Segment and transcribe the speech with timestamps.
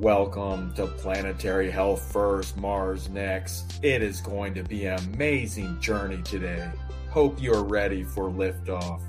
[0.00, 3.84] Welcome to Planetary Health First, Mars Next.
[3.84, 6.70] It is going to be an amazing journey today.
[7.10, 9.02] Hope you're ready for liftoff.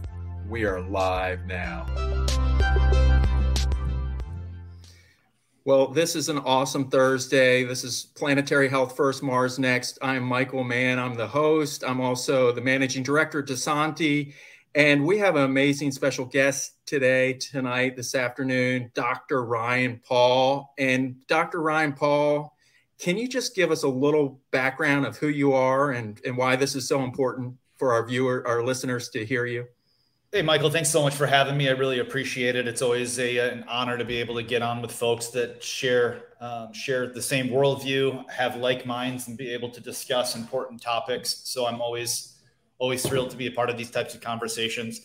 [0.50, 1.86] We are live now.
[5.64, 7.64] Well, this is an awesome Thursday.
[7.64, 9.98] This is Planetary Health First, Mars Next.
[10.02, 11.00] I'm Michael Mann.
[11.00, 11.86] I'm the host.
[11.88, 14.34] I'm also the managing director at Desanti
[14.76, 19.46] and we have an amazing special guest today, tonight, this afternoon, Dr.
[19.46, 20.74] Ryan Paul.
[20.78, 21.62] And Dr.
[21.62, 22.54] Ryan Paul,
[23.00, 26.58] can you just give us a little background of who you are and, and why
[26.58, 29.68] this is so important for our viewer, our listeners to hear you?
[30.34, 31.70] Hey, Michael, thanks so much for having me.
[31.70, 32.68] I really appreciate it.
[32.68, 36.24] It's always a, an honor to be able to get on with folks that share
[36.42, 41.44] um, share the same worldview, have like minds, and be able to discuss important topics.
[41.46, 42.36] So I'm always
[42.80, 45.02] always thrilled to be a part of these types of conversations.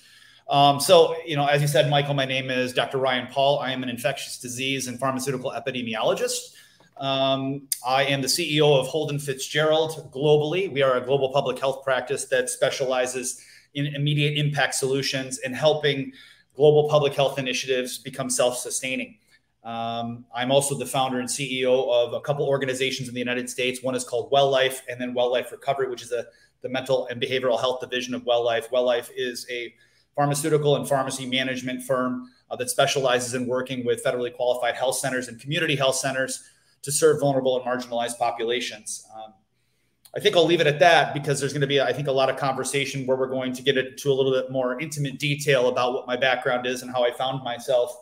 [0.48, 2.98] Um, so, you know, as you said, Michael, my name is Dr.
[2.98, 3.58] Ryan Paul.
[3.58, 6.55] I am an infectious disease and pharmaceutical epidemiologist.
[6.98, 10.72] Um, I am the CEO of Holden Fitzgerald globally.
[10.72, 13.42] We are a global public health practice that specializes
[13.74, 16.12] in immediate impact solutions and helping
[16.55, 19.19] global public health initiatives become self sustaining.
[19.62, 23.83] Um, I'm also the founder and CEO of a couple organizations in the United States.
[23.83, 26.27] One is called Well Life, and then Well Life Recovery, which is a
[26.62, 28.70] the mental and behavioral health division of Well Life.
[28.70, 29.74] Well Life is a
[30.17, 35.28] pharmaceutical and pharmacy management firm uh, that specializes in working with federally qualified health centers
[35.28, 36.42] and community health centers
[36.83, 39.06] to serve vulnerable and marginalized populations.
[39.14, 39.34] Um,
[40.17, 42.12] I think I'll leave it at that because there's going to be, I think, a
[42.12, 45.69] lot of conversation where we're going to get into a little bit more intimate detail
[45.69, 47.95] about what my background is and how I found myself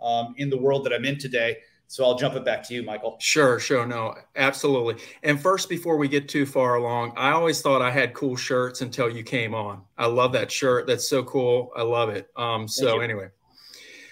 [0.00, 1.56] um, in the world that I'm in today.
[1.92, 3.18] So I'll jump it back to you, Michael.
[3.20, 3.84] Sure, sure.
[3.84, 4.96] No, absolutely.
[5.24, 8.80] And first, before we get too far along, I always thought I had cool shirts
[8.80, 9.82] until you came on.
[9.98, 10.86] I love that shirt.
[10.86, 11.70] That's so cool.
[11.76, 12.30] I love it.
[12.34, 13.28] Um, so anyway.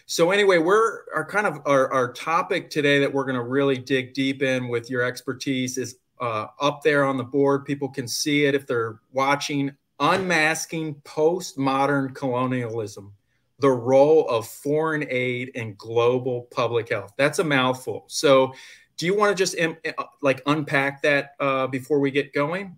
[0.04, 3.78] So anyway, we're our kind of our, our topic today that we're going to really
[3.78, 7.64] dig deep in with your expertise is uh, up there on the board.
[7.64, 9.74] People can see it if they're watching.
[10.00, 13.14] Unmasking postmodern colonialism
[13.60, 17.12] the role of foreign aid in global public health.
[17.16, 18.04] That's a mouthful.
[18.08, 18.54] So,
[18.96, 22.76] do you want to just uh, like unpack that uh, before we get going?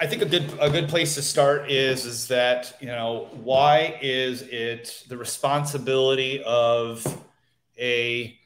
[0.00, 3.98] I think a good a good place to start is is that you know why
[4.00, 7.04] is it the responsibility of
[7.78, 8.38] a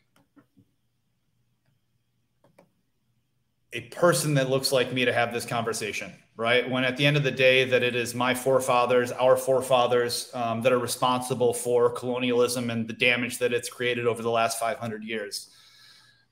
[3.72, 6.68] a person that looks like me to have this conversation right?
[6.70, 10.62] When at the end of the day, that it is my forefathers, our forefathers, um,
[10.62, 15.04] that are responsible for colonialism and the damage that it's created over the last 500
[15.04, 15.50] years.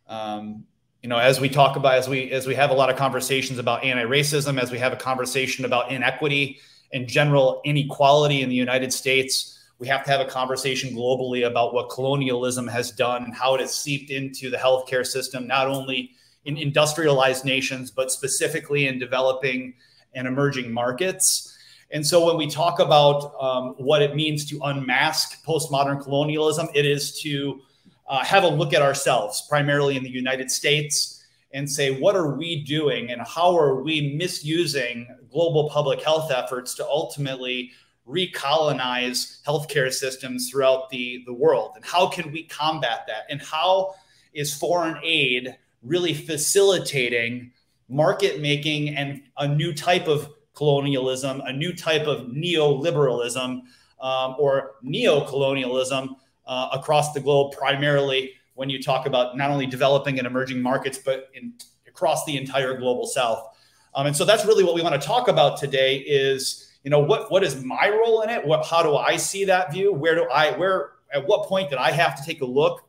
[0.08, 0.64] Um,
[1.02, 3.58] you know, as we talk about, as we as we have a lot of conversations
[3.58, 6.58] about anti-racism, as we have a conversation about inequity
[6.94, 11.74] and general inequality in the United States, we have to have a conversation globally about
[11.74, 16.12] what colonialism has done and how it has seeped into the healthcare system, not only
[16.46, 19.74] in industrialized nations, but specifically in developing
[20.14, 21.56] and emerging markets.
[21.90, 26.84] And so when we talk about um, what it means to unmask postmodern colonialism, it
[26.84, 27.60] is to
[28.06, 32.36] uh, have a look at ourselves, primarily in the United States, and say, what are
[32.36, 37.70] we doing and how are we misusing global public health efforts to ultimately
[38.06, 41.72] recolonize healthcare systems throughout the, the world?
[41.76, 43.24] And how can we combat that?
[43.30, 43.94] And how
[44.34, 47.52] is foreign aid really facilitating
[47.88, 53.62] market making and a new type of colonialism, a new type of neoliberalism
[54.00, 56.16] um, or neo-colonialism
[56.46, 60.98] uh, across the globe, primarily when you talk about not only developing and emerging markets,
[60.98, 61.52] but in,
[61.86, 63.56] across the entire global south.
[63.94, 66.98] Um, and so that's really what we want to talk about today is, you know,
[66.98, 68.44] what, what is my role in it?
[68.44, 69.92] What, how do I see that view?
[69.92, 72.88] Where do I, where, at what point did I have to take a look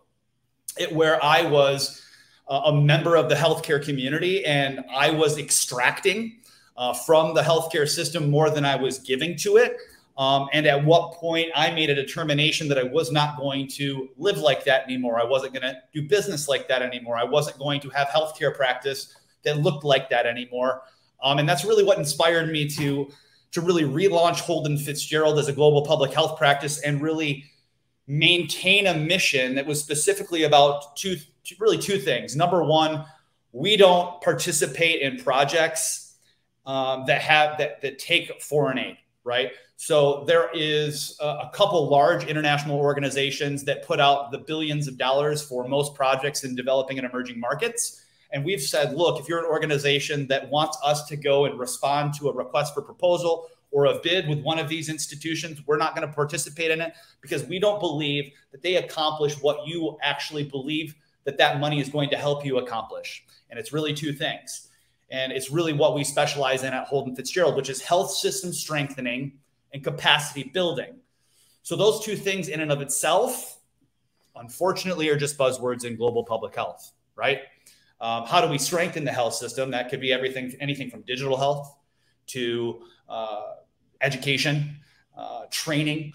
[0.80, 2.04] at where I was
[2.50, 6.40] a member of the healthcare community and I was extracting
[6.78, 9.78] uh, from the healthcare system more than I was giving to it.
[10.18, 14.09] Um, and at what point I made a determination that I was not going to
[14.18, 15.20] live like that anymore.
[15.20, 17.18] I wasn't going to do business like that anymore.
[17.18, 20.82] I wasn't going to have healthcare practice that looked like that anymore.
[21.23, 23.09] Um, and that's really what inspired me to
[23.52, 27.46] to really relaunch Holden Fitzgerald as a global public health practice and really
[28.06, 31.16] maintain a mission that was specifically about two
[31.59, 32.35] really two things.
[32.35, 33.05] Number one,
[33.51, 36.17] we don't participate in projects
[36.66, 39.51] um, that have that that take foreign aid, right?
[39.81, 44.97] So there is a, a, couple large international organizations that put out the billions of
[44.97, 48.03] dollars for most projects in developing and emerging markets.
[48.31, 52.13] And we've said, look, if you're an organization that wants us to go and respond
[52.16, 55.96] to a request for proposal or a bid with one of these institutions, we're not
[55.96, 60.43] going to participate in it because we don't believe that they accomplish what you actually
[60.43, 60.93] believe
[61.29, 63.23] that that money is going to help you accomplish.
[63.52, 64.70] And it's really two things.
[65.11, 69.34] And it's really what we specialize in at Holden Fitzgerald, which is health system strengthening
[69.72, 70.96] and capacity building.
[71.61, 73.59] So those two things in and of itself,
[74.35, 77.41] unfortunately, are just buzzwords in global public health, right?
[78.02, 79.70] Um, how do we strengthen the health system?
[79.70, 81.75] That could be everything, anything from digital health
[82.28, 83.53] to uh,
[84.02, 84.78] education,
[85.16, 86.14] uh, training.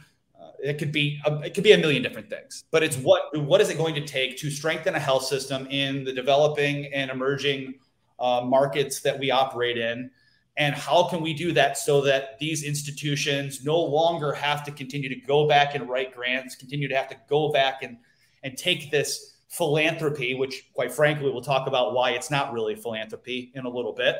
[0.64, 2.64] It could be a, it could be a million different things.
[2.70, 6.04] But it's what what is it going to take to strengthen a health system in
[6.04, 7.74] the developing and emerging
[8.18, 10.10] uh, markets that we operate in?
[10.56, 15.08] And how can we do that so that these institutions no longer have to continue
[15.08, 17.98] to go back and write grants, continue to have to go back and,
[18.44, 23.50] and take this philanthropy, which, quite frankly, we'll talk about why it's not really philanthropy
[23.54, 24.16] in a little bit.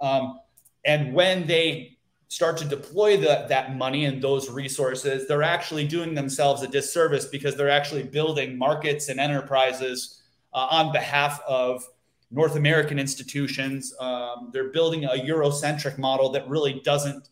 [0.00, 0.40] Um,
[0.84, 1.95] and when they
[2.28, 7.26] start to deploy the, that money and those resources, they're actually doing themselves a disservice
[7.26, 11.84] because they're actually building markets and enterprises uh, on behalf of
[12.30, 13.94] North American institutions.
[14.00, 17.28] Um, they're building a Eurocentric model that really doesn't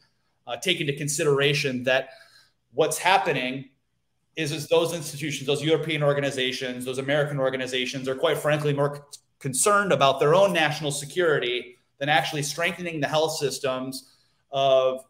[0.46, 2.10] uh, take into consideration that
[2.72, 3.70] what's happening
[4.36, 9.06] is, is those institutions, those European organizations, those American organizations are quite frankly more
[9.40, 14.13] concerned about their own national security than actually strengthening the health systems
[14.54, 15.04] of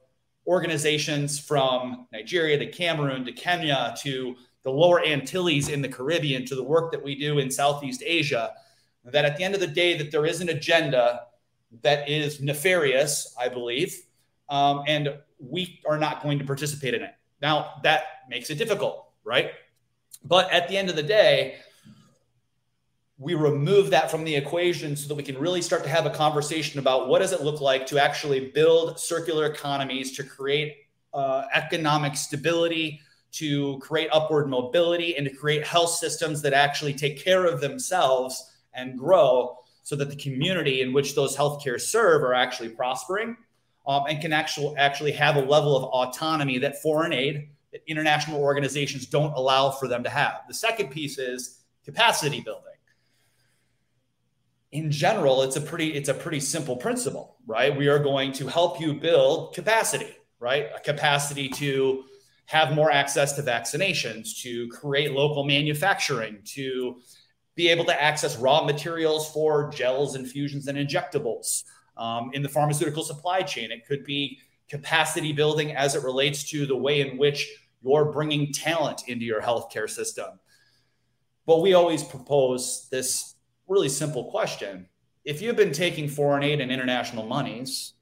[0.48, 6.56] organizations from Nigeria to Cameroon to Kenya to the lower Antilles in the Caribbean to
[6.56, 8.52] the work that we do in Southeast Asia
[9.04, 11.20] that at the end of the day that there is an agenda
[11.82, 14.00] that is nefarious i believe
[14.48, 17.12] um, and we are not going to participate in it.
[17.42, 19.52] Now that makes it difficult right?
[20.22, 21.56] But at the end of the day
[23.18, 26.10] we remove that from the equation so that we can really start to have a
[26.10, 30.76] conversation about what does it look like to actually build circular economies to create
[31.12, 33.00] uh, economic stability
[33.30, 38.52] to create upward mobility and to create health systems that actually take care of themselves
[38.74, 43.36] and grow so that the community in which those healthcare serve are actually prospering
[43.86, 48.40] um, and can actually actually have a level of autonomy that foreign aid that international
[48.40, 50.42] organizations don't allow for them to have.
[50.48, 52.73] The second piece is capacity building.
[54.74, 57.74] In general, it's a pretty it's a pretty simple principle, right?
[57.74, 60.66] We are going to help you build capacity, right?
[60.74, 62.02] A capacity to
[62.46, 66.96] have more access to vaccinations, to create local manufacturing, to
[67.54, 71.62] be able to access raw materials for gels, infusions, and injectables
[71.96, 73.70] um, in the pharmaceutical supply chain.
[73.70, 77.48] It could be capacity building as it relates to the way in which
[77.84, 80.40] you're bringing talent into your healthcare system.
[81.46, 83.33] But we always propose this
[83.68, 84.88] really simple question.
[85.24, 87.94] If you've been taking foreign aid and international monies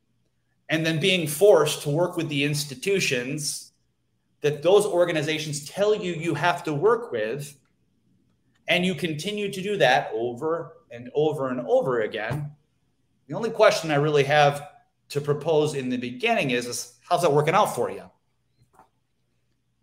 [0.68, 3.72] and then being forced to work with the institutions
[4.40, 7.56] that those organizations tell you you have to work with,
[8.68, 12.52] and you continue to do that over and over and over again,
[13.28, 14.68] the only question I really have
[15.10, 18.04] to propose in the beginning is, is how's that working out for you?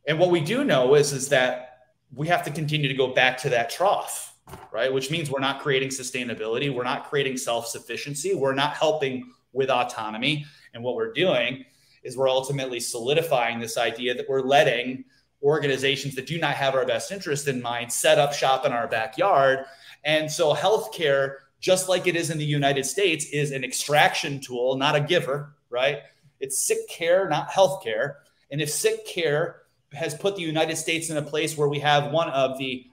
[0.07, 3.37] And what we do know is, is that we have to continue to go back
[3.39, 4.28] to that trough,
[4.71, 4.91] right?
[4.91, 9.69] Which means we're not creating sustainability, we're not creating self sufficiency, we're not helping with
[9.69, 10.45] autonomy.
[10.73, 11.65] And what we're doing
[12.03, 15.03] is we're ultimately solidifying this idea that we're letting
[15.41, 18.87] organizations that do not have our best interest in mind set up shop in our
[18.87, 19.65] backyard.
[20.03, 24.77] And so healthcare, just like it is in the United States, is an extraction tool,
[24.77, 25.99] not a giver, right?
[26.39, 28.15] It's sick care, not healthcare.
[28.51, 29.63] And if sick care
[29.93, 32.88] has put the United States in a place where we have one of the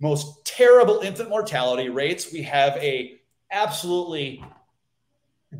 [0.00, 4.44] most terrible infant mortality rates, we have a absolutely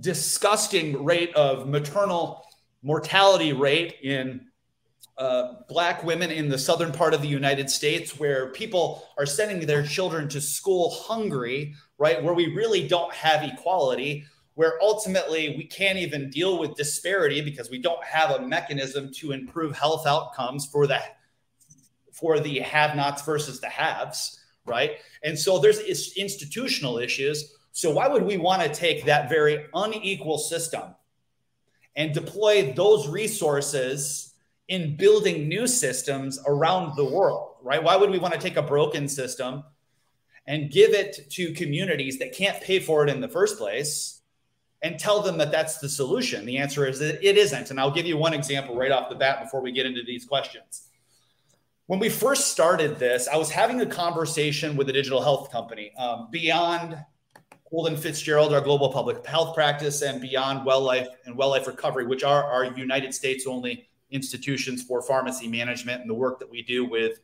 [0.00, 2.44] disgusting rate of maternal
[2.82, 4.40] mortality rate in
[5.18, 9.66] uh, black women in the southern part of the United States, where people are sending
[9.66, 12.22] their children to school hungry, right?
[12.22, 14.24] Where we really don't have equality,
[14.54, 19.32] where ultimately we can't even deal with disparity because we don't have a mechanism to
[19.32, 21.00] improve health outcomes for the
[22.18, 24.98] for the have-nots versus the haves, right?
[25.22, 25.80] And so there's
[26.16, 27.54] institutional issues.
[27.72, 30.94] So why would we want to take that very unequal system
[31.94, 34.26] and deploy those resources?
[34.68, 37.82] in building new systems around the world, right?
[37.82, 39.64] Why would we want to take a broken system
[40.46, 44.22] and give it to communities that can't pay for it in the first place
[44.82, 46.44] and tell them that that's the solution?
[46.44, 47.70] The answer is that it isn't.
[47.70, 50.24] And I'll give you one example right off the bat before we get into these
[50.24, 50.85] questions.
[51.88, 55.92] When we first started this, I was having a conversation with a digital health company
[55.96, 56.98] um, beyond
[57.70, 62.04] Holden Fitzgerald, our global public health practice, and beyond Well Life and Well Life Recovery,
[62.04, 66.60] which are our United States only institutions for pharmacy management and the work that we
[66.62, 67.20] do with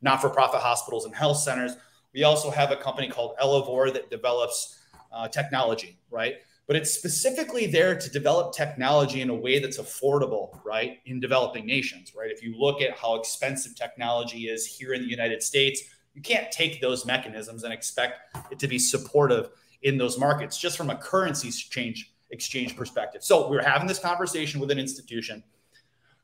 [0.00, 1.76] not for profit hospitals and health centers.
[2.14, 4.78] We also have a company called Elevore that develops
[5.12, 6.36] uh, technology, right?
[6.68, 10.98] But it's specifically there to develop technology in a way that's affordable, right?
[11.06, 12.30] In developing nations, right?
[12.30, 15.82] If you look at how expensive technology is here in the United States,
[16.14, 19.48] you can't take those mechanisms and expect it to be supportive
[19.82, 23.24] in those markets just from a currency exchange exchange perspective.
[23.24, 25.42] So we are having this conversation with an institution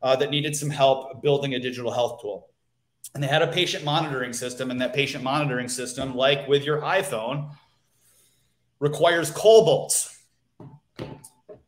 [0.02, 2.50] uh, that needed some help building a digital health tool.
[3.14, 6.82] And they had a patient monitoring system, and that patient monitoring system, like with your
[6.82, 7.50] iPhone,
[8.80, 10.13] requires cobalts.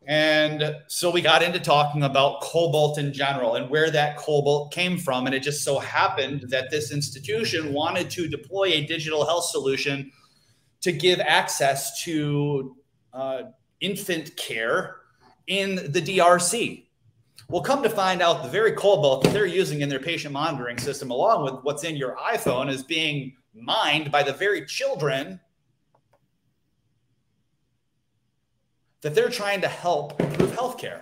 [0.07, 4.97] And so we got into talking about cobalt in general and where that cobalt came
[4.97, 5.25] from.
[5.25, 10.09] And it just so happened that this institution wanted to deploy a digital health solution
[10.79, 12.77] to give access to
[13.11, 13.41] uh,
[13.81, 14.95] infant care
[15.47, 16.85] in the DRC.
[17.49, 20.77] Well, come to find out, the very cobalt that they're using in their patient monitoring
[20.77, 25.39] system, along with what's in your iPhone, is being mined by the very children
[29.01, 31.01] that they're trying to help improve healthcare.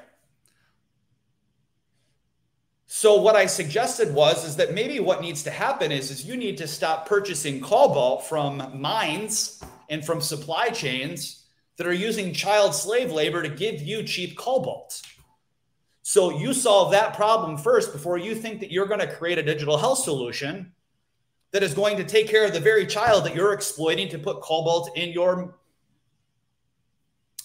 [2.88, 6.38] So what I suggested was is that maybe what needs to happen is is you
[6.38, 11.46] need to stop purchasing cobalt from mines and from supply chains
[11.78, 15.02] that are using child slave labor to give you cheap cobalt.
[16.04, 19.44] So you solve that problem first before you think that you're going to create a
[19.44, 20.72] digital health solution
[21.52, 24.42] that is going to take care of the very child that you're exploiting to put
[24.42, 25.56] cobalt in your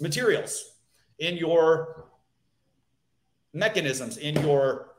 [0.01, 0.77] materials,
[1.19, 2.07] in your
[3.53, 4.91] mechanisms, in your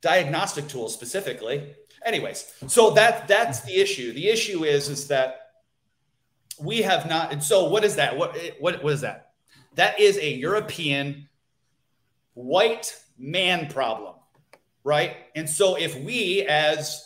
[0.00, 1.74] diagnostic tools specifically.
[2.04, 4.12] Anyways, so that that's the issue.
[4.12, 5.40] The issue is is that
[6.60, 7.32] we have not.
[7.32, 8.16] And so, what is that?
[8.16, 9.32] What what what is that?
[9.74, 11.28] That is a European
[12.34, 14.14] white man problem,
[14.84, 15.16] right?
[15.34, 17.05] And so, if we as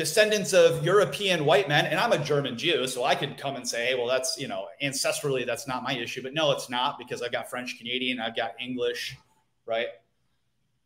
[0.00, 3.68] descendants of European white men, and I'm a German Jew, so I could come and
[3.68, 6.22] say, hey, well, that's, you know, ancestrally, that's not my issue.
[6.22, 9.18] But no, it's not because I've got French Canadian, I've got English,
[9.66, 9.88] right?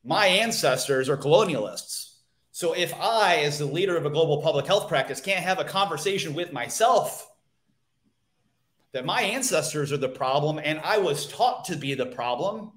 [0.02, 2.16] My ancestors are colonialists.
[2.50, 5.64] So if I, as the leader of a global public health practice, can't have a
[5.64, 7.30] conversation with myself
[8.90, 12.72] that my ancestors are the problem and I was taught to be the problem,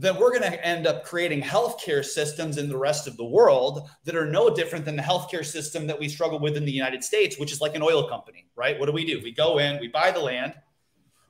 [0.00, 3.90] then we're going to end up creating healthcare systems in the rest of the world
[4.04, 7.02] that are no different than the healthcare system that we struggle with in the United
[7.02, 8.78] States, which is like an oil company, right?
[8.78, 9.20] What do we do?
[9.20, 10.54] We go in, we buy the land,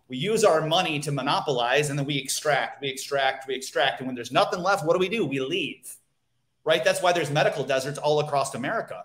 [0.09, 4.01] we use our money to monopolize, and then we extract, we extract, we extract.
[4.01, 5.25] And when there's nothing left, what do we do?
[5.25, 5.97] We leave,
[6.63, 6.85] right?
[6.85, 9.05] That's why there's medical deserts all across America,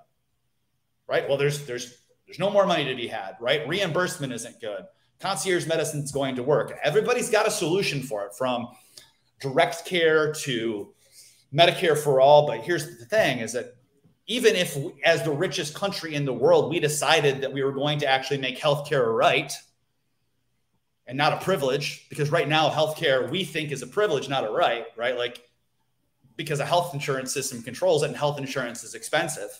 [1.07, 1.27] right?
[1.27, 3.65] Well, there's there's there's no more money to be had, right?
[3.67, 4.85] Reimbursement isn't good.
[5.21, 6.77] Concierge medicine is going to work.
[6.83, 8.67] Everybody's got a solution for it from
[9.43, 10.93] direct care to
[11.53, 12.47] Medicare for all.
[12.47, 13.75] But here's the thing is that
[14.25, 17.73] even if, we, as the richest country in the world, we decided that we were
[17.73, 19.53] going to actually make healthcare a right
[21.05, 24.49] and not a privilege, because right now, healthcare we think is a privilege, not a
[24.49, 25.17] right, right?
[25.17, 25.41] Like,
[26.37, 29.51] because a health insurance system controls it and health insurance is expensive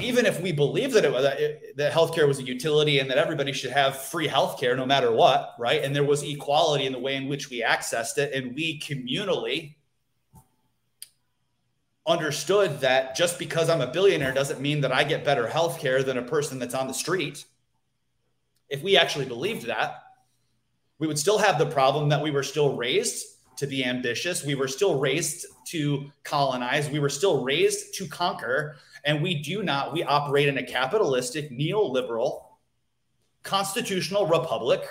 [0.00, 3.52] even if we believe that it was that healthcare was a utility and that everybody
[3.52, 5.82] should have free healthcare no matter what, right?
[5.82, 9.76] And there was equality in the way in which we accessed it, and we communally
[12.06, 16.18] understood that just because I'm a billionaire doesn't mean that I get better healthcare than
[16.18, 17.44] a person that's on the street.
[18.68, 20.02] If we actually believed that,
[20.98, 23.24] we would still have the problem that we were still raised
[23.56, 24.44] to be ambitious.
[24.44, 26.88] We were still raised to colonize.
[26.90, 28.76] We were still raised to conquer.
[29.06, 32.42] And we do not, we operate in a capitalistic, neoliberal,
[33.44, 34.82] constitutional republic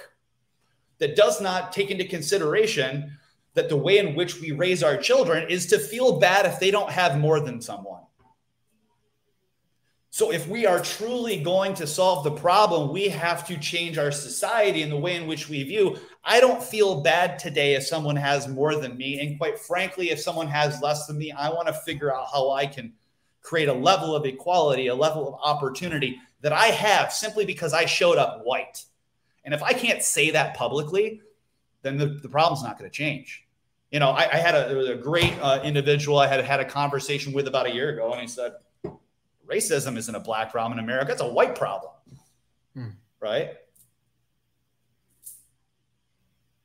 [0.99, 3.11] that does not take into consideration
[3.55, 6.71] that the way in which we raise our children is to feel bad if they
[6.71, 8.01] don't have more than someone.
[10.11, 14.11] So, if we are truly going to solve the problem, we have to change our
[14.11, 15.99] society in the way in which we view.
[16.23, 19.19] I don't feel bad today if someone has more than me.
[19.19, 22.51] And quite frankly, if someone has less than me, I want to figure out how
[22.51, 22.93] I can
[23.45, 27.85] create a level of equality, a level of opportunity that I have simply because I
[27.85, 28.83] showed up white.
[29.43, 31.21] And if I can't say that publicly,
[31.83, 33.45] then the, the problem's not going to change.
[33.91, 37.33] You know, I, I had a, a great uh, individual I had had a conversation
[37.33, 38.53] with about a year ago, and he said,
[39.47, 41.93] racism isn't a black problem in America, it's a white problem.
[42.73, 42.89] Hmm.
[43.19, 43.51] Right?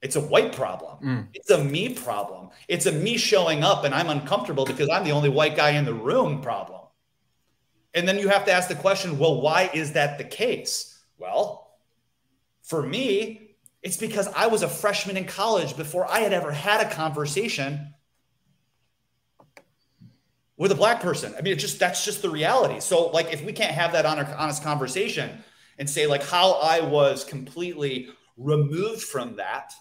[0.03, 0.99] It's a white problem.
[1.05, 1.29] Mm.
[1.35, 2.51] It's a me problem.
[2.69, 5.85] It's a me showing up and I'm uncomfortable because I'm the only white guy in
[5.85, 6.81] the room problem.
[7.93, 10.99] And then you have to ask the question well, why is that the case?
[11.19, 11.71] Well,
[12.63, 16.87] for me, it's because I was a freshman in college before I had ever had
[16.87, 17.95] a conversation
[20.57, 21.35] with a black person.
[21.37, 22.81] I mean, it's just that's just the reality.
[22.81, 25.43] So, like, if we can't have that honest conversation
[25.79, 29.73] and say, like, how I was completely removed from that.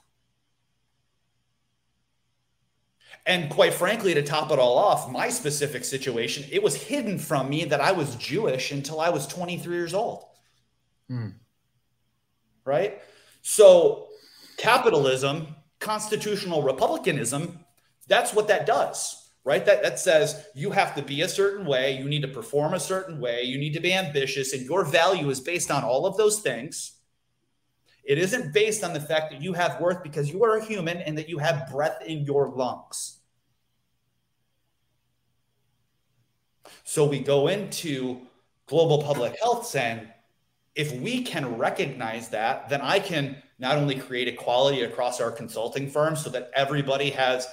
[3.30, 7.48] And quite frankly, to top it all off, my specific situation, it was hidden from
[7.48, 10.26] me that I was Jewish until I was 23 years old.
[11.08, 11.30] Hmm.
[12.66, 13.00] Right?
[13.44, 14.08] So,
[14.58, 17.60] capitalism, constitutional republicanism,
[18.08, 19.66] that's what that does right?
[19.66, 22.80] That, that says you have to be a certain way, you need to perform a
[22.80, 26.18] certain way, you need to be ambitious, and your value is based on all of
[26.18, 27.00] those things.
[28.04, 30.98] It isn't based on the fact that you have worth because you are a human
[30.98, 33.19] and that you have breath in your lungs.
[36.90, 38.22] So we go into
[38.66, 40.08] global public health saying,
[40.74, 45.88] if we can recognize that, then I can not only create equality across our consulting
[45.88, 47.48] firms so that everybody has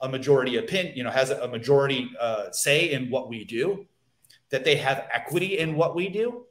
[0.00, 3.84] a majority opinion, you know, has a majority uh, say in what we do,
[4.48, 6.46] that they have equity in what we do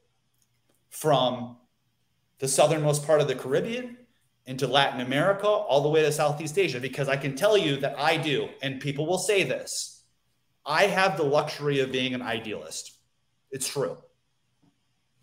[0.92, 1.58] from
[2.38, 3.98] the southernmost part of the Caribbean
[4.46, 7.98] into Latin America, all the way to Southeast Asia, because I can tell you that
[7.98, 9.89] I do, and people will say this
[10.70, 12.94] I have the luxury of being an idealist.
[13.50, 13.98] It's true.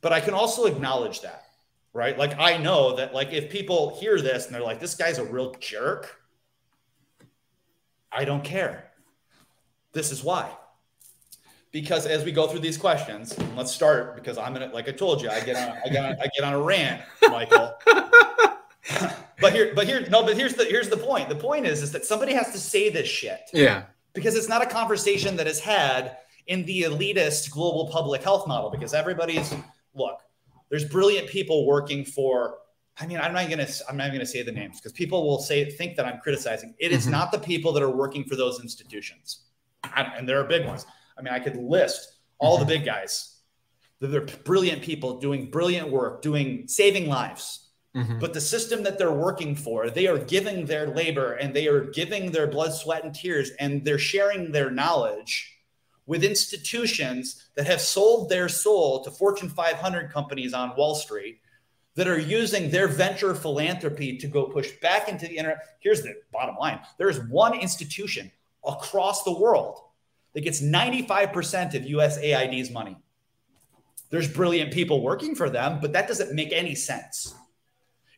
[0.00, 1.45] But I can also acknowledge that,
[1.93, 2.19] right?
[2.19, 5.25] Like, I know that, like, if people hear this and they're like, this guy's a
[5.25, 6.21] real jerk,
[8.11, 8.91] I don't care.
[9.93, 10.50] This is why.
[11.71, 15.23] Because as we go through these questions, let's start because I'm gonna, like I told
[15.23, 17.75] you, I get on, I get on, I get on a rant, Michael.
[19.41, 21.29] but here, but here, no, but here's the here's the point.
[21.29, 23.50] The point is, is that somebody has to say this shit.
[23.53, 23.85] Yeah.
[24.16, 26.16] Because it's not a conversation that is had
[26.49, 28.70] in the elitist global public health model.
[28.70, 29.54] Because everybody's
[29.94, 30.18] look,
[30.70, 32.58] there's brilliant people working for
[32.99, 35.70] I mean, I'm not gonna I'm not gonna say the names because people will say
[35.70, 36.75] think that I'm criticizing.
[36.78, 37.12] It is mm-hmm.
[37.12, 39.44] not the people that are working for those institutions,
[39.94, 40.87] and there are big ones.
[41.18, 42.69] I mean, I could list all mm-hmm.
[42.69, 43.41] the big guys.
[44.00, 47.66] They're brilliant people doing brilliant work, doing saving lives.
[47.97, 48.19] Mm-hmm.
[48.19, 51.80] But the system that they're working for, they are giving their labor and they are
[51.80, 55.56] giving their blood, sweat, and tears, and they're sharing their knowledge
[56.04, 61.41] with institutions that have sold their soul to Fortune 500 companies on Wall Street
[61.95, 65.63] that are using their venture philanthropy to go push back into the internet.
[65.80, 68.30] Here's the bottom line there is one institution
[68.65, 69.80] across the world
[70.35, 72.99] that gets 95% of USAID's money.
[74.11, 77.35] There's brilliant people working for them, but that doesn't make any sense.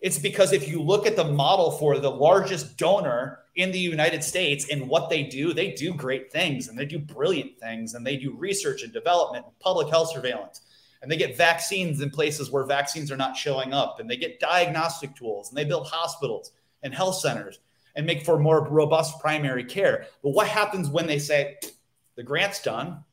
[0.01, 4.23] It's because if you look at the model for the largest donor in the United
[4.23, 8.07] States and what they do, they do great things and they do brilliant things and
[8.07, 10.61] they do research and development, and public health surveillance.
[11.03, 14.41] And they get vaccines in places where vaccines are not showing up and they get
[14.41, 17.59] diagnostic tools and they build hospitals and health centers
[17.97, 20.07] and make for more robust primary care.
[20.23, 21.57] But what happens when they say
[22.19, 23.05] the grant's done.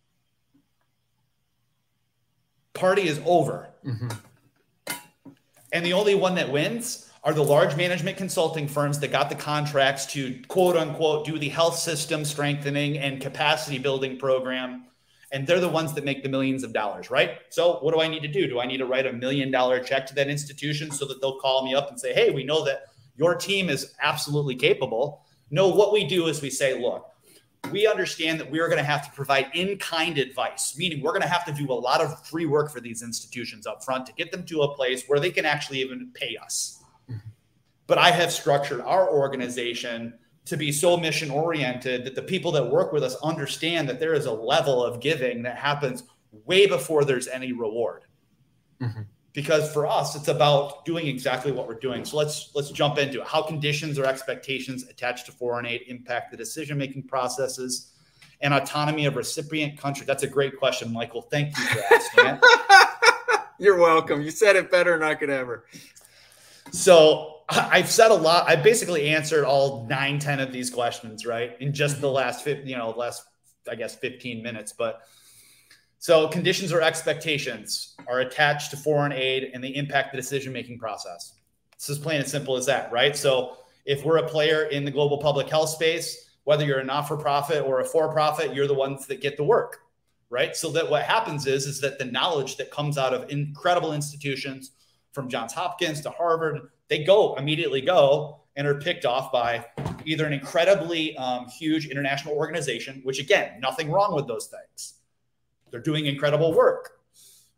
[2.74, 3.70] Party is over.
[3.86, 4.10] Mm-hmm.
[5.76, 9.36] And the only one that wins are the large management consulting firms that got the
[9.36, 14.86] contracts to quote unquote do the health system strengthening and capacity building program
[15.34, 17.40] and they're the ones that make the millions of dollars, right?
[17.50, 18.48] So, what do I need to do?
[18.48, 21.40] Do I need to write a million dollar check to that institution so that they'll
[21.42, 22.86] call me up and say, hey, we know that
[23.18, 25.26] your team is absolutely capable?
[25.52, 27.10] No, what we do is we say, look,
[27.72, 31.22] we understand that we're going to have to provide in kind advice, meaning we're going
[31.22, 34.14] to have to do a lot of free work for these institutions up front to
[34.14, 36.84] get them to a place where they can actually even pay us.
[37.10, 37.30] Mm-hmm.
[37.88, 40.14] But I have structured our organization
[40.46, 44.14] to be so mission oriented that the people that work with us understand that there
[44.14, 46.04] is a level of giving that happens
[46.46, 48.04] way before there's any reward.
[48.82, 49.02] Mm-hmm.
[49.36, 52.06] Because for us, it's about doing exactly what we're doing.
[52.06, 53.28] So let's let's jump into it.
[53.28, 57.92] How conditions or expectations attached to foreign oh aid impact the decision making processes
[58.42, 60.06] and autonomy of recipient country.
[60.06, 61.22] That's a great question, Michael.
[61.22, 62.40] Thank you for asking it.
[63.60, 64.22] You're welcome.
[64.22, 65.66] You said it better than I could ever.
[66.72, 68.50] So I've said a lot.
[68.50, 71.56] I basically answered all nine, 10 of these questions, right?
[71.60, 72.02] In just mm-hmm.
[72.02, 73.24] the last, you know, last,
[73.70, 74.74] I guess, 15 minutes.
[74.74, 75.02] But
[76.00, 80.78] so conditions or expectations are attached to foreign aid and they impact the decision making
[80.78, 81.34] process.
[81.74, 83.16] It's as plain and simple as that, right?
[83.16, 87.08] So if we're a player in the global public health space, whether you're a not
[87.08, 89.80] for profit or a for profit, you're the ones that get the work,
[90.30, 90.56] right?
[90.56, 94.72] So that what happens is, is that the knowledge that comes out of incredible institutions
[95.12, 99.66] from Johns Hopkins to Harvard they go immediately go and are picked off by
[100.06, 104.94] either an incredibly um, huge international organization, which again, nothing wrong with those things.
[105.72, 107.00] They're doing incredible work,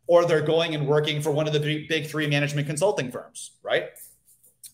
[0.06, 3.90] or they're going and working for one of the big three management consulting firms, right?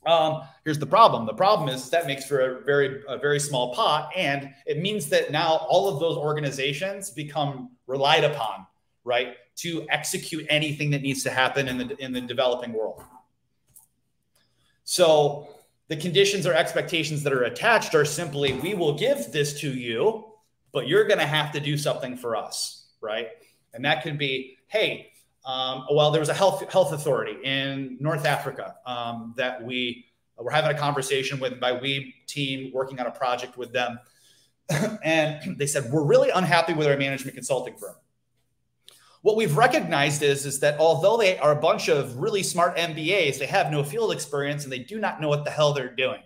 [0.07, 1.27] Um, here's the problem.
[1.27, 5.09] The problem is that makes for a very a very small pot, and it means
[5.09, 8.67] that now all of those organizations become relied upon,
[9.05, 13.03] right, to execute anything that needs to happen in the in the developing world.
[14.85, 15.49] So
[15.89, 20.25] the conditions or expectations that are attached are simply we will give this to you,
[20.73, 23.29] but you're going to have to do something for us, right?
[23.75, 25.13] And that could be, hey,
[25.45, 30.07] um, well, there was a health health authority in North Africa um, that we
[30.39, 33.99] were having a conversation with by we team working on a project with them,
[35.05, 37.95] and they said we're really unhappy with our management consulting firm.
[39.21, 43.39] What we've recognized is is that although they are a bunch of really smart MBAs,
[43.39, 46.21] they have no field experience and they do not know what the hell they're doing.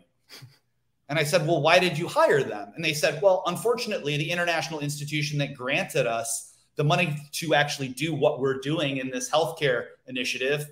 [1.08, 2.72] And I said, well, why did you hire them?
[2.76, 6.47] And they said, well, unfortunately, the international institution that granted us
[6.78, 10.70] the money to actually do what we're doing in this healthcare initiative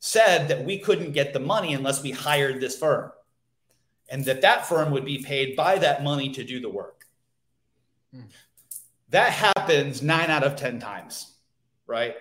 [0.00, 3.12] said that we couldn't get the money unless we hired this firm
[4.10, 7.06] and that that firm would be paid by that money to do the work.
[8.12, 8.22] Hmm.
[9.10, 11.32] That happens nine out of 10 times,
[11.86, 12.16] right?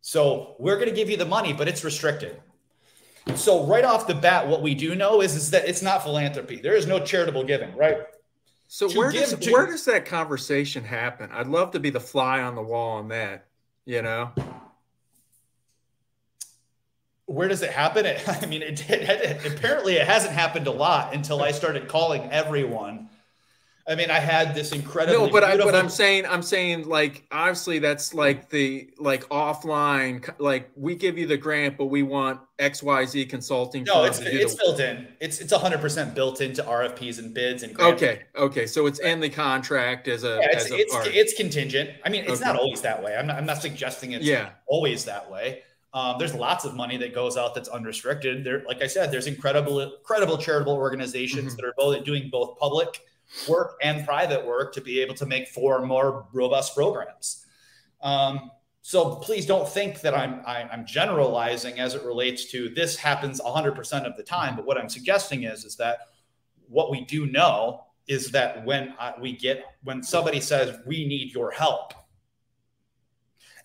[0.00, 2.40] So we're going to give you the money, but it's restricted.
[3.36, 6.56] So right off the bat, what we do know is, is that it's not philanthropy.
[6.56, 7.98] There is no charitable giving, right?
[8.72, 11.28] So where does to, where does that conversation happen?
[11.32, 13.46] I'd love to be the fly on the wall on that.
[13.84, 14.30] You know,
[17.26, 18.06] where does it happen?
[18.06, 22.30] It, I mean, it, it, apparently it hasn't happened a lot until I started calling
[22.30, 23.09] everyone
[23.88, 25.26] I mean, I had this incredible.
[25.26, 30.28] No, but I, but I'm saying, I'm saying, like, obviously, that's like the like offline.
[30.38, 33.84] Like, we give you the grant, but we want X, Y, Z consulting.
[33.84, 35.08] No, it's it's built in.
[35.20, 37.78] It's it's 100 percent built into RFPs and bids and.
[37.80, 40.38] Okay, okay, so it's in the contract as a.
[40.40, 41.90] Yeah, it's as a it's, it's contingent.
[42.04, 42.44] I mean, it's okay.
[42.44, 43.16] not always that way.
[43.16, 44.50] I'm not I'm not suggesting it's yeah.
[44.66, 45.62] always that way.
[45.92, 48.44] Um, there's lots of money that goes out that's unrestricted.
[48.44, 51.56] There, like I said, there's incredible, incredible charitable organizations mm-hmm.
[51.56, 53.00] that are both doing both public
[53.48, 57.46] work and private work to be able to make four more robust programs.
[58.02, 58.50] Um,
[58.82, 64.04] so please don't think that I'm I'm generalizing as it relates to this happens 100%
[64.04, 64.56] of the time.
[64.56, 65.98] But what I'm suggesting is is that
[66.68, 71.32] what we do know is that when I, we get when somebody says we need
[71.32, 71.92] your help,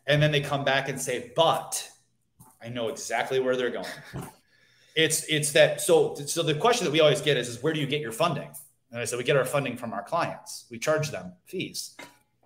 [0.05, 1.89] and then they come back and say, but
[2.61, 3.87] I know exactly where they're going.
[4.97, 7.81] It's it's that so so the question that we always get is is where do
[7.81, 8.49] you get your funding?
[8.95, 10.67] And I said, we get our funding from our clients.
[10.71, 11.97] We charge them fees,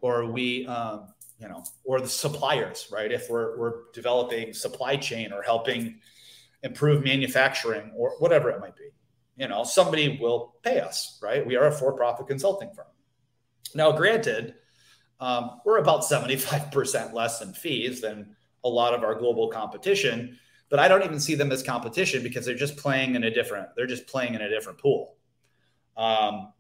[0.01, 3.11] or we, um, you know, or the suppliers, right?
[3.11, 5.99] If we're, we're developing supply chain or helping
[6.63, 8.89] improve manufacturing or whatever it might be,
[9.37, 11.45] you know, somebody will pay us, right?
[11.45, 12.87] We are a for-profit consulting firm.
[13.75, 14.55] Now, granted,
[15.19, 20.39] um, we're about 75% less in fees than a lot of our global competition,
[20.71, 23.69] but I don't even see them as competition because they're just playing in a different,
[23.75, 25.18] they're just playing in a different pool.
[25.99, 26.53] Um,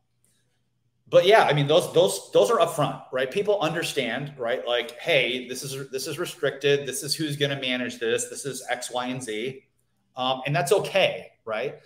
[1.09, 3.31] but yeah, I mean those those those are upfront, right?
[3.31, 4.65] People understand, right?
[4.67, 6.85] Like, hey, this is this is restricted.
[6.85, 8.29] This is who's going to manage this.
[8.29, 9.63] This is X, Y, and Z,
[10.15, 11.79] um, and that's okay, right?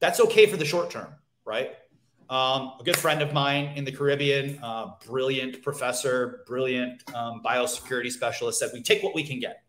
[0.00, 1.12] That's okay for the short term,
[1.44, 1.74] right?
[2.30, 8.10] Um, a good friend of mine in the Caribbean, uh, brilliant professor, brilliant um, biosecurity
[8.10, 9.64] specialist, said we take what we can get,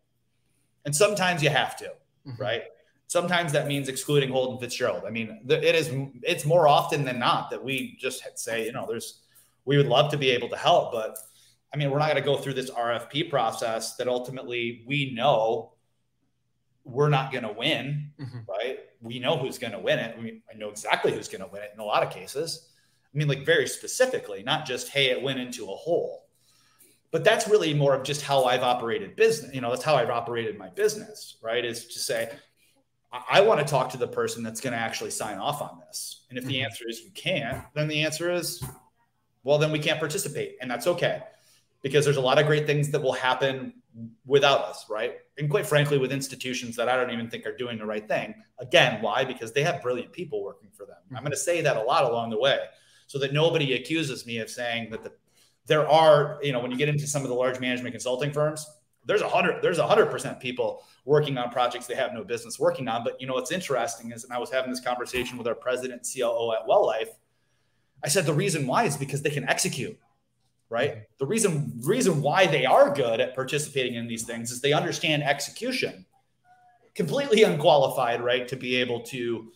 [0.86, 1.92] and sometimes you have to,
[2.26, 2.40] mm-hmm.
[2.40, 2.62] right?
[3.14, 5.04] Sometimes that means excluding Holden Fitzgerald.
[5.06, 5.88] I mean, it is
[6.24, 9.22] it's more often than not that we just say, you know, there's
[9.64, 11.16] we would love to be able to help, but
[11.72, 15.74] I mean, we're not going to go through this RFP process that ultimately we know
[16.82, 18.38] we're not going to win, mm-hmm.
[18.48, 18.80] right?
[19.00, 20.16] We know who's going to win it.
[20.18, 22.68] I mean, I know exactly who's going to win it in a lot of cases.
[23.14, 26.26] I mean, like very specifically, not just, hey, it went into a hole.
[27.12, 29.54] But that's really more of just how I've operated business.
[29.54, 31.64] You know, that's how I've operated my business, right?
[31.64, 32.32] Is to say,
[33.30, 36.24] I want to talk to the person that's going to actually sign off on this.
[36.30, 36.64] And if the mm-hmm.
[36.64, 38.62] answer is you can't, then the answer is,
[39.44, 40.56] well, then we can't participate.
[40.60, 41.22] And that's okay
[41.82, 43.74] because there's a lot of great things that will happen
[44.26, 45.16] without us, right?
[45.38, 48.34] And quite frankly, with institutions that I don't even think are doing the right thing.
[48.58, 49.24] Again, why?
[49.24, 50.96] Because they have brilliant people working for them.
[51.14, 52.58] I'm going to say that a lot along the way
[53.06, 55.12] so that nobody accuses me of saying that the,
[55.66, 58.66] there are, you know, when you get into some of the large management consulting firms,
[59.06, 62.58] there's a hundred there's a hundred percent people working on projects they have no business
[62.58, 63.04] working on.
[63.04, 66.02] But you know what's interesting is, and I was having this conversation with our president
[66.02, 67.10] and COO at Well Life.
[68.02, 69.98] I said the reason why is because they can execute,
[70.68, 70.90] right?
[70.90, 71.00] Mm-hmm.
[71.18, 75.22] The reason reason why they are good at participating in these things is they understand
[75.22, 76.06] execution.
[76.94, 79.50] Completely unqualified, right, to be able to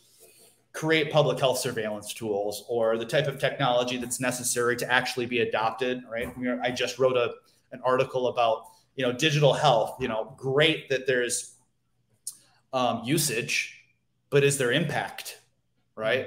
[0.73, 5.41] create public health surveillance tools or the type of technology that's necessary to actually be
[5.41, 6.33] adopted, right?
[6.63, 7.35] I just wrote a
[7.73, 8.65] an article about
[8.99, 11.55] you know, digital health, you know, great that there's
[12.73, 13.81] um, usage,
[14.29, 15.41] but is there impact?
[15.95, 16.27] Right.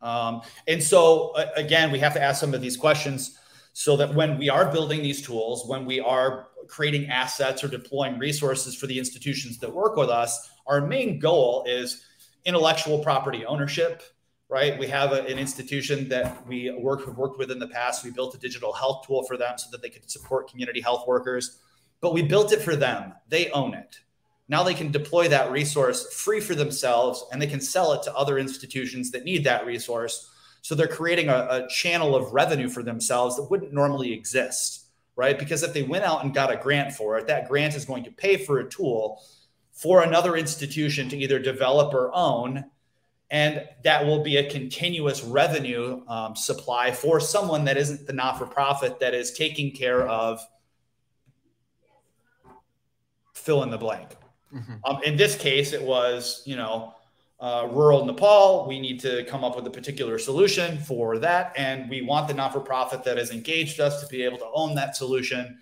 [0.00, 3.38] Um, and so, uh, again, we have to ask some of these questions
[3.72, 8.18] so that when we are building these tools, when we are creating assets or deploying
[8.18, 12.04] resources for the institutions that work with us, our main goal is
[12.44, 14.04] intellectual property ownership,
[14.48, 14.78] right?
[14.78, 18.04] We have a, an institution that we work, have worked with in the past.
[18.04, 21.06] We built a digital health tool for them so that they could support community health
[21.08, 21.58] workers,
[22.00, 23.12] but we built it for them.
[23.28, 23.98] They own it.
[24.48, 28.14] Now they can deploy that resource free for themselves and they can sell it to
[28.14, 30.28] other institutions that need that resource.
[30.62, 35.38] So they're creating a, a channel of revenue for themselves that wouldn't normally exist, right?
[35.38, 38.04] Because if they went out and got a grant for it, that grant is going
[38.04, 39.22] to pay for a tool
[39.72, 42.64] for another institution to either develop or own.
[43.30, 48.36] And that will be a continuous revenue um, supply for someone that isn't the not
[48.36, 50.44] for profit that is taking care of
[53.40, 54.10] fill in the blank.
[54.54, 54.74] Mm-hmm.
[54.84, 56.94] Um, in this case, it was, you know,
[57.40, 58.66] uh, rural Nepal.
[58.68, 61.52] We need to come up with a particular solution for that.
[61.56, 64.50] And we want the not for profit that has engaged us to be able to
[64.52, 65.58] own that solution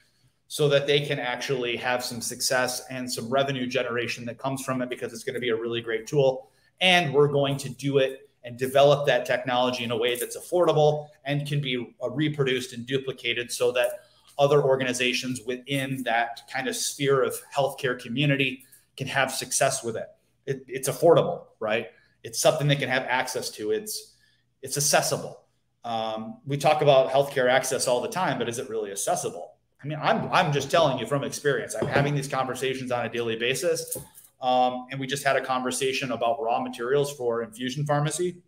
[0.48, 4.82] so that they can actually have some success and some revenue generation that comes from
[4.82, 6.50] it because it's going to be a really great tool.
[6.80, 11.08] And we're going to do it and develop that technology in a way that's affordable
[11.24, 14.07] and can be uh, reproduced and duplicated so that
[14.38, 18.64] other organizations within that kind of sphere of healthcare community
[18.96, 20.08] can have success with it.
[20.46, 20.64] it.
[20.68, 21.88] It's affordable, right?
[22.22, 23.70] It's something they can have access to.
[23.70, 24.14] It's
[24.62, 25.44] it's accessible.
[25.84, 29.54] Um, we talk about healthcare access all the time, but is it really accessible?
[29.82, 31.74] I mean, I'm I'm just telling you from experience.
[31.80, 33.96] I'm having these conversations on a daily basis,
[34.40, 38.42] um, and we just had a conversation about raw materials for infusion pharmacy.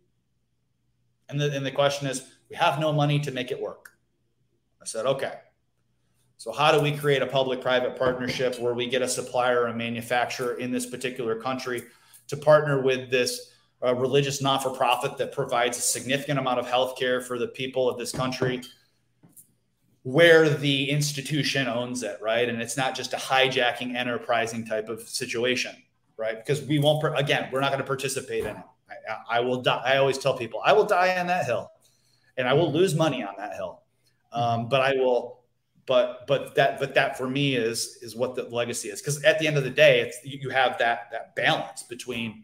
[1.29, 3.91] And the and the question is, we have no money to make it work.
[4.81, 5.33] I said, okay,
[6.41, 9.77] so, how do we create a public private partnership where we get a supplier and
[9.77, 11.83] manufacturer in this particular country
[12.29, 13.53] to partner with this
[13.85, 17.49] uh, religious not for profit that provides a significant amount of health care for the
[17.49, 18.63] people of this country?
[20.01, 22.49] Where the institution owns it, right?
[22.49, 25.75] And it's not just a hijacking, enterprising type of situation,
[26.17, 26.37] right?
[26.37, 28.63] Because we won't, again, we're not going to participate in it.
[28.89, 29.83] I, I will die.
[29.85, 31.69] I always tell people, I will die on that hill
[32.35, 33.83] and I will lose money on that hill.
[34.33, 35.40] Um, but I will
[35.85, 39.01] but but that but that for me is is what the legacy is.
[39.01, 42.43] Because at the end of the day it's you have that that balance between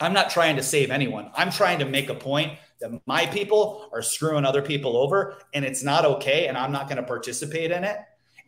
[0.00, 1.30] i'm not trying to save anyone.
[1.34, 5.64] I'm trying to make a point that my people are screwing other people over and
[5.64, 7.98] it's not okay and i'm not going to participate in it.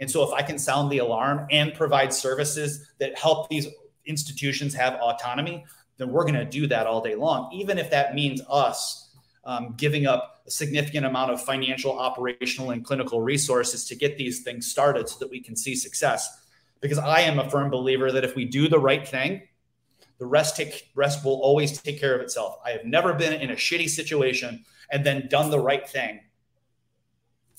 [0.01, 3.67] And so if i can sound the alarm and provide services that help these
[4.07, 5.65] institutions have autonomy
[5.99, 7.53] then we're going to do that all day long.
[7.53, 9.02] Even if that means us
[9.45, 14.43] um, giving up a significant amount of financial, operational, and clinical resources to get these
[14.43, 16.41] things started so that we can see success.
[16.81, 19.43] Because I am a firm believer that if we do the right thing,
[20.19, 22.59] the rest take rest will always take care of itself.
[22.65, 26.21] I have never been in a shitty situation and then done the right thing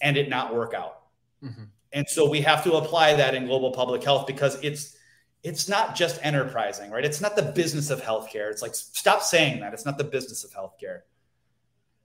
[0.02, 1.02] and it not work out.
[1.43, 1.63] Mm-hmm.
[1.93, 4.98] And so we have to apply that in global public health because it's
[5.43, 7.04] it's not just enterprising, right?
[7.04, 8.50] It's not the business of healthcare.
[8.50, 9.74] It's like stop saying that.
[9.74, 11.02] It's not the business of healthcare.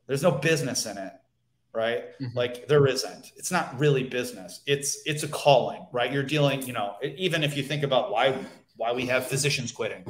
[0.08, 1.12] There's no business in it,
[1.72, 2.18] right?
[2.20, 2.36] Mm-hmm.
[2.36, 3.32] Like there isn't.
[3.36, 4.62] It's not really business.
[4.66, 6.10] It's it's a calling, right?
[6.10, 8.36] You're dealing, you know, even if you think about why
[8.76, 10.04] why we have physicians quitting,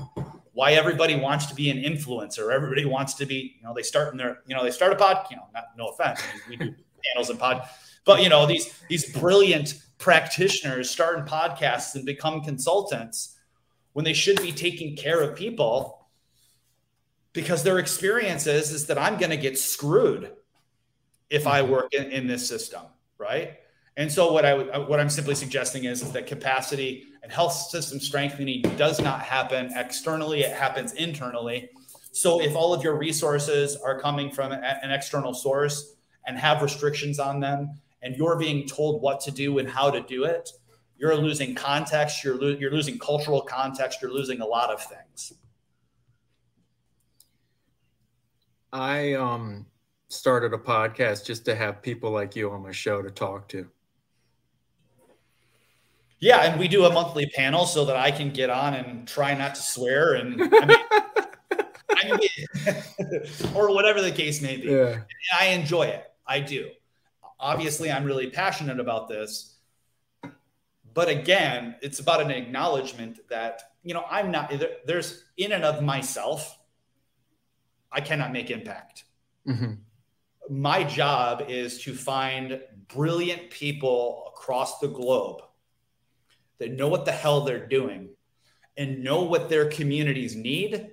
[0.53, 4.13] why everybody wants to be an influencer, everybody wants to be, you know, they start
[4.13, 6.75] in their, you know, they start a pod, you know, not no offense, we do
[7.13, 7.69] panels and pod,
[8.05, 13.37] but you know, these these brilliant practitioners start in podcasts and become consultants
[13.95, 15.98] when they should be taking care of people
[17.39, 20.33] because their experience is, is that I'm going to get screwed
[21.31, 21.71] if I mm-hmm.
[21.71, 22.83] work in, in, this system,
[23.17, 23.59] right?
[23.97, 28.01] And so what I what I'm simply suggesting is, is that capacity and health system
[28.01, 31.71] strengthening does not happen externally; it happens internally.
[32.11, 35.95] So if all of your resources are coming from an external source
[36.27, 37.71] and have restrictions on them,
[38.03, 40.51] and you're being told what to do and how to do it,
[40.97, 42.25] you're losing context.
[42.25, 44.03] You're lo- you're losing cultural context.
[44.03, 45.35] You're losing a lot of things.
[48.73, 49.67] I um
[50.09, 53.69] started a podcast just to have people like you on my show to talk to.
[56.21, 59.35] Yeah, and we do a monthly panel so that I can get on and try
[59.35, 60.79] not to swear and I mean,
[61.91, 62.83] I mean
[63.55, 64.69] or whatever the case may be.
[64.69, 65.03] Yeah.
[65.39, 66.05] I enjoy it.
[66.27, 66.71] I do.
[67.39, 69.55] Obviously, I'm really passionate about this.
[70.93, 74.53] But again, it's about an acknowledgement that, you know, I'm not
[74.85, 76.58] there's in and of myself
[77.91, 79.05] I cannot make impact.
[79.47, 79.75] Mm-hmm.
[80.51, 85.43] My job is to find brilliant people across the globe
[86.59, 88.11] that know what the hell they're doing
[88.77, 90.91] and know what their communities need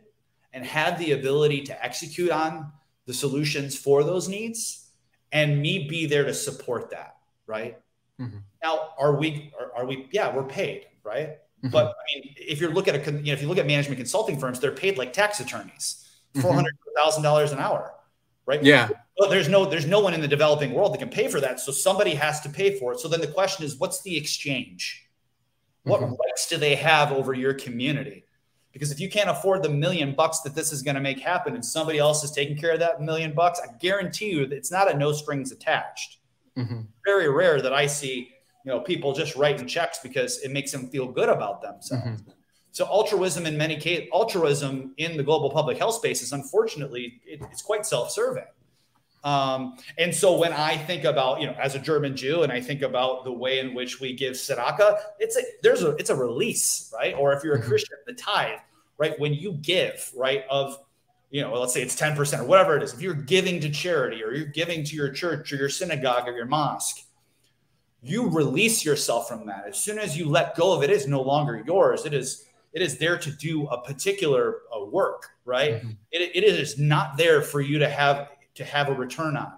[0.53, 2.71] and have the ability to execute on
[3.05, 4.89] the solutions for those needs
[5.31, 7.77] and me be there to support that right
[8.19, 8.37] mm-hmm.
[8.63, 11.69] now are we are, are, we yeah we're paid right mm-hmm.
[11.69, 13.97] but i mean if you look at a you know if you look at management
[13.97, 16.04] consulting firms they're paid like tax attorneys
[16.35, 16.63] $400000
[16.95, 17.53] mm-hmm.
[17.53, 17.93] an hour
[18.45, 21.27] right yeah but there's no there's no one in the developing world that can pay
[21.27, 24.01] for that so somebody has to pay for it so then the question is what's
[24.03, 25.07] the exchange
[25.83, 26.11] what mm-hmm.
[26.11, 28.25] rights do they have over your community
[28.75, 31.55] because if you can't afford the million bucks that this is going to make happen
[31.55, 34.69] and somebody else is taking care of that million bucks, I guarantee you that it's
[34.69, 36.17] not a no strings attached.
[36.57, 36.81] Mm-hmm.
[37.05, 38.31] Very rare that I see,
[38.65, 42.21] you know, people just writing checks because it makes them feel good about themselves.
[42.21, 42.31] Mm-hmm.
[42.75, 47.41] So altruism in many cases, altruism in the global public health space is unfortunately it,
[47.49, 48.43] it's quite self-serving.
[49.23, 52.59] Um, and so when I think about, you know, as a German Jew, and I
[52.59, 56.15] think about the way in which we give tzedakah, it's a there's a it's a
[56.17, 57.15] release, right?
[57.17, 57.69] Or if you're a mm-hmm.
[57.69, 58.59] Christian, the tithe,
[58.97, 59.17] right?
[59.21, 60.77] When you give, right, of
[61.29, 64.21] you know, let's say it's 10% or whatever it is, if you're giving to charity
[64.21, 67.05] or you're giving to your church or your synagogue or your mosque,
[68.01, 69.63] you release yourself from that.
[69.65, 72.05] As soon as you let go of it, it is no longer yours.
[72.05, 72.44] It is
[72.75, 75.75] it is there to do a particular uh, work, right?
[75.75, 75.91] Mm-hmm.
[76.11, 79.53] It, it is not there for you to have to have a return on,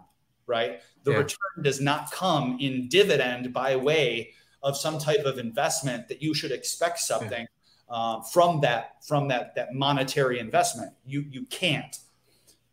[0.46, 0.82] right?
[1.04, 1.18] The yeah.
[1.18, 6.36] return does not come in dividend by way of some type of investment that you
[6.36, 7.48] should expect something
[7.90, 7.96] yeah.
[7.96, 10.94] uh, from that from that that monetary investment.
[11.04, 11.98] You you can't.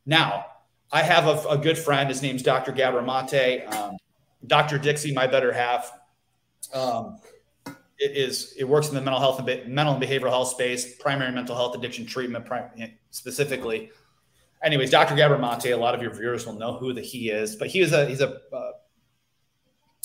[0.04, 0.44] Now,
[0.92, 2.11] I have a, a good friend.
[2.11, 2.70] His name's Dr.
[2.70, 3.96] Gabor um,
[4.46, 4.78] Dr.
[4.78, 5.90] Dixie, my better half.
[6.74, 7.18] Um,
[8.04, 11.32] it is it works in the mental health and mental and behavioral health space, primary
[11.32, 12.46] mental health addiction treatment
[13.10, 13.90] specifically
[14.64, 15.14] anyways, Dr.
[15.14, 17.80] Gabor Mate, a lot of your viewers will know who the he is, but he
[17.80, 18.72] is a he's a uh,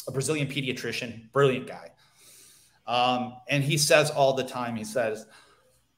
[0.08, 1.92] a Brazilian pediatrician, brilliant guy.
[2.86, 5.26] Um, and he says all the time, he says,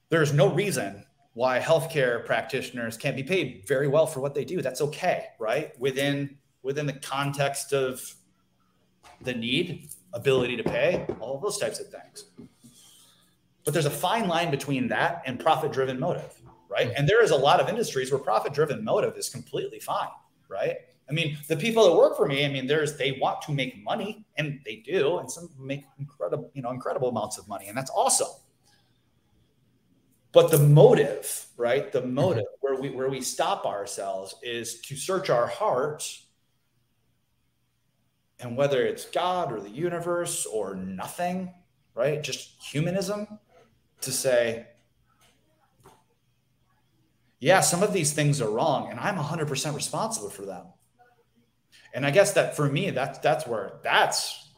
[0.09, 4.61] there's no reason why healthcare practitioners can't be paid very well for what they do.
[4.61, 5.79] That's okay, right?
[5.79, 8.13] Within within the context of
[9.21, 12.25] the need, ability to pay, all those types of things.
[13.63, 16.91] But there's a fine line between that and profit-driven motive right?
[16.95, 20.07] And there is a lot of industries where profit driven motive is completely fine,
[20.47, 20.77] right?
[21.09, 23.83] I mean, the people that work for me, I mean, there's they want to make
[23.83, 27.77] money and they do, and some make incredible, you know, incredible amounts of money, and
[27.77, 28.29] that's awesome.
[30.31, 31.91] But the motive, right?
[31.91, 32.73] The motive mm-hmm.
[32.75, 36.27] where we where we stop ourselves is to search our hearts
[38.41, 41.53] and whether it's God or the universe or nothing,
[41.95, 42.21] right?
[42.21, 43.27] Just humanism
[44.01, 44.67] to say,
[47.39, 50.65] yeah, some of these things are wrong, and I'm 100% responsible for them.
[51.93, 54.49] And I guess that for me, that's that's where that's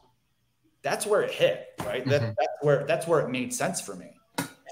[0.84, 2.02] that's where it hit, right?
[2.02, 2.10] Mm-hmm.
[2.10, 4.12] That, that's where that's where it made sense for me.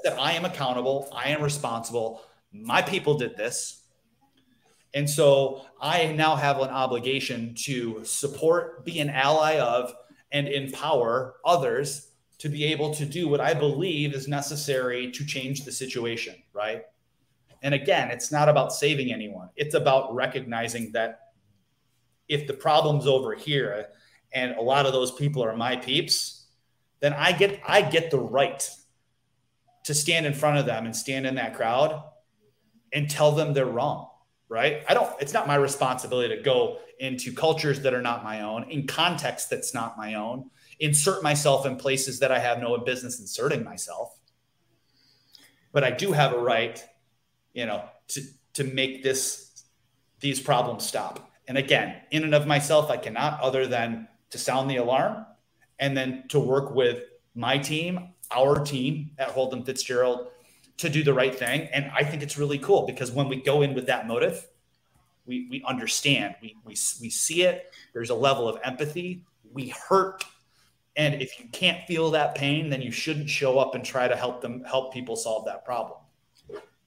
[0.03, 2.21] That I am accountable, I am responsible.
[2.51, 3.80] My people did this.
[4.93, 9.93] And so I now have an obligation to support, be an ally of,
[10.31, 15.63] and empower others to be able to do what I believe is necessary to change
[15.63, 16.83] the situation, right?
[17.61, 19.49] And again, it's not about saving anyone.
[19.55, 21.19] It's about recognizing that
[22.27, 23.87] if the problem's over here
[24.33, 26.47] and a lot of those people are my peeps,
[27.01, 28.67] then I get I get the right
[29.83, 32.01] to stand in front of them and stand in that crowd
[32.93, 34.07] and tell them they're wrong,
[34.51, 34.83] right?
[34.87, 38.69] I don't it's not my responsibility to go into cultures that are not my own,
[38.69, 43.19] in context that's not my own, insert myself in places that I have no business
[43.19, 44.19] inserting myself.
[45.71, 46.83] But I do have a right
[47.53, 48.21] you know, to
[48.53, 49.63] to make this
[50.19, 51.31] these problems stop.
[51.47, 55.25] And again, in and of myself, I cannot other than to sound the alarm
[55.79, 57.03] and then to work with
[57.35, 60.27] my team, our team at Holden Fitzgerald
[60.81, 61.69] to do the right thing.
[61.73, 64.47] And I think it's really cool because when we go in with that motive,
[65.25, 67.73] we, we understand, we, we, we see it.
[67.93, 69.23] There's a level of empathy.
[69.53, 70.23] We hurt.
[70.97, 74.15] And if you can't feel that pain, then you shouldn't show up and try to
[74.15, 75.99] help them, help people solve that problem.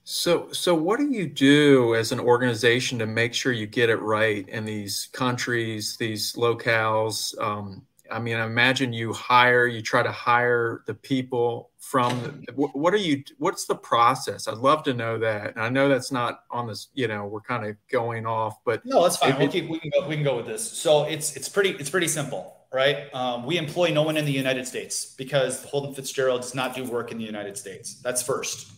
[0.03, 3.99] So, so what do you do as an organization to make sure you get it
[4.01, 7.35] right in these countries, these locales?
[7.41, 7.81] Um,
[8.11, 12.43] I mean, I imagine you hire, you try to hire the people from.
[12.55, 13.23] What, what are you?
[13.37, 14.47] What's the process?
[14.47, 15.55] I'd love to know that.
[15.55, 16.89] And I know that's not on this.
[16.93, 19.37] You know, we're kind of going off, but no, that's fine.
[19.37, 20.07] We'll keep, we can go.
[20.07, 20.69] We can go with this.
[20.69, 23.13] So it's it's pretty it's pretty simple, right?
[23.13, 26.83] Um, we employ no one in the United States because Holden Fitzgerald does not do
[26.83, 27.95] work in the United States.
[28.01, 28.71] That's first.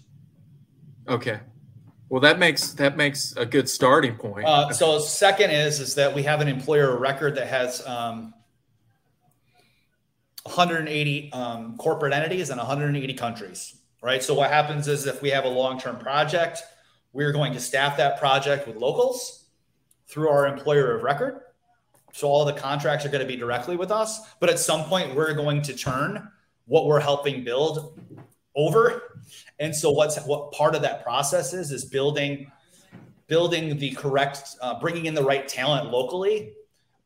[1.08, 1.40] Okay.
[2.10, 4.46] Well, that makes that makes a good starting point.
[4.46, 8.34] Uh, so, second is is that we have an employer record that has um,
[10.48, 13.76] 180 um, corporate entities in 180 countries.
[14.02, 14.24] Right.
[14.24, 16.62] So, what happens is if we have a long term project,
[17.14, 19.46] we're going to staff that project with locals
[20.08, 21.42] through our employer of record.
[22.14, 24.34] So all the contracts are going to be directly with us.
[24.40, 26.32] But at some point, we're going to turn
[26.66, 28.00] what we're helping build
[28.56, 29.20] over.
[29.60, 32.52] And so what's what part of that process is is building
[33.28, 36.54] building the correct, uh, bringing in the right talent locally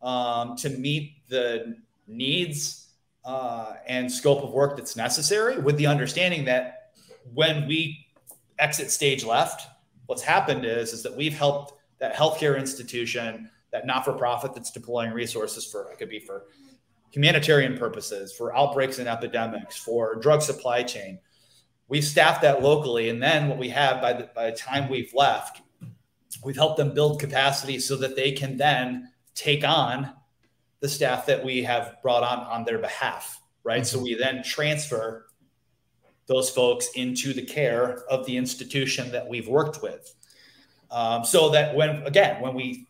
[0.03, 1.77] um, to meet the
[2.07, 2.80] needs
[3.24, 6.91] uh, and scope of work that's necessary, with the understanding that
[7.34, 8.07] when we
[8.59, 9.67] exit stage left,
[10.07, 15.65] what's happened is is that we've helped that healthcare institution, that not-for-profit that's deploying resources
[15.65, 16.47] for it could be for
[17.11, 21.19] humanitarian purposes, for outbreaks and epidemics, for drug supply chain.
[21.88, 25.13] We've staffed that locally, and then what we have by the by the time we've
[25.13, 25.61] left,
[26.43, 30.13] we've helped them build capacity so that they can then take on
[30.82, 33.84] the staff that we have brought on on their behalf, right?
[33.84, 33.97] Mm-hmm.
[33.97, 35.27] So we then transfer
[36.27, 40.13] those folks into the care of the institution that we've worked with.
[40.89, 42.88] Um, so that when again when we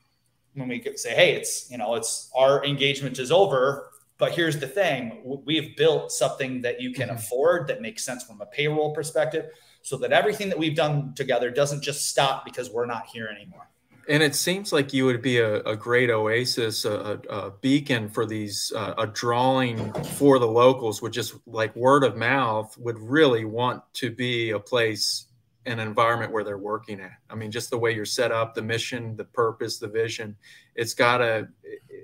[0.55, 4.67] when we say hey it's you know it's our engagement is over but here's the
[4.67, 7.17] thing we've built something that you can mm-hmm.
[7.17, 9.45] afford that makes sense from a payroll perspective
[9.83, 13.69] so that everything that we've done together doesn't just stop because we're not here anymore
[14.07, 18.25] and it seems like you would be a, a great oasis, a, a beacon for
[18.25, 23.45] these, uh, a drawing for the locals, would just like word of mouth would really
[23.45, 25.25] want to be a place,
[25.65, 27.17] an environment where they're working at.
[27.29, 30.35] I mean, just the way you're set up, the mission, the purpose, the vision,
[30.75, 31.47] it's got to,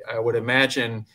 [0.09, 1.05] I would imagine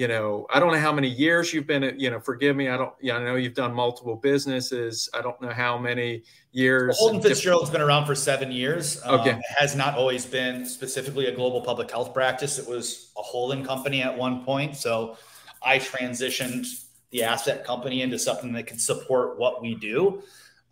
[0.00, 2.70] you know, I don't know how many years you've been, you know, forgive me.
[2.70, 5.10] I don't, yeah, I know you've done multiple businesses.
[5.12, 6.22] I don't know how many
[6.52, 6.96] years.
[6.98, 9.04] Well, Holden Fitzgerald's been around for seven years.
[9.04, 9.32] Okay.
[9.32, 12.58] Um, has not always been specifically a global public health practice.
[12.58, 14.74] It was a holding company at one point.
[14.74, 15.18] So
[15.62, 16.66] I transitioned
[17.10, 20.22] the asset company into something that can support what we do.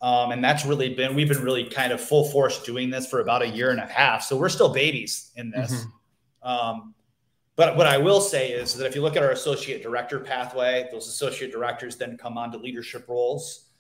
[0.01, 3.20] Um, and that's really been, we've been really kind of full force doing this for
[3.20, 4.22] about a year and a half.
[4.22, 5.70] So we're still babies in this.
[5.70, 6.49] Mm-hmm.
[6.49, 6.95] Um,
[7.59, 10.88] but what I will say is that if you look at our associate director pathway,
[10.92, 13.70] those associate directors then come on to leadership roles.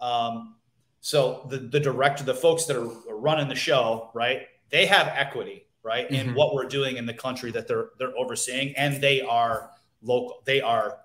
[0.00, 0.56] Um,
[1.00, 4.48] so the the director, the folks that are running the show, right?
[4.70, 6.30] They have equity, right, mm-hmm.
[6.30, 9.70] in what we're doing in the country that they're they're overseeing, and they are
[10.02, 10.42] local.
[10.44, 10.98] They are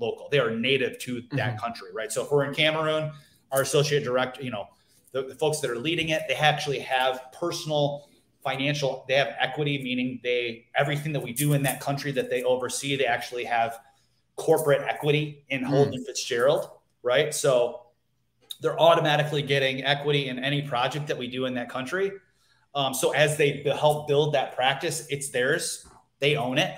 [0.00, 0.28] local.
[0.32, 1.58] They are native to that mm-hmm.
[1.58, 2.10] country, right?
[2.10, 3.12] So if we're in Cameroon,
[3.52, 4.66] our associate director, you know,
[5.12, 8.07] the, the folks that are leading it, they actually have personal
[8.42, 12.42] financial they have equity meaning they everything that we do in that country that they
[12.44, 13.80] oversee they actually have
[14.36, 15.64] corporate equity in.
[15.64, 16.06] Holden mm.
[16.06, 16.70] Fitzgerald
[17.02, 17.82] right so
[18.60, 22.12] they're automatically getting equity in any project that we do in that country
[22.74, 25.86] um, so as they help build that practice it's theirs
[26.20, 26.74] they own it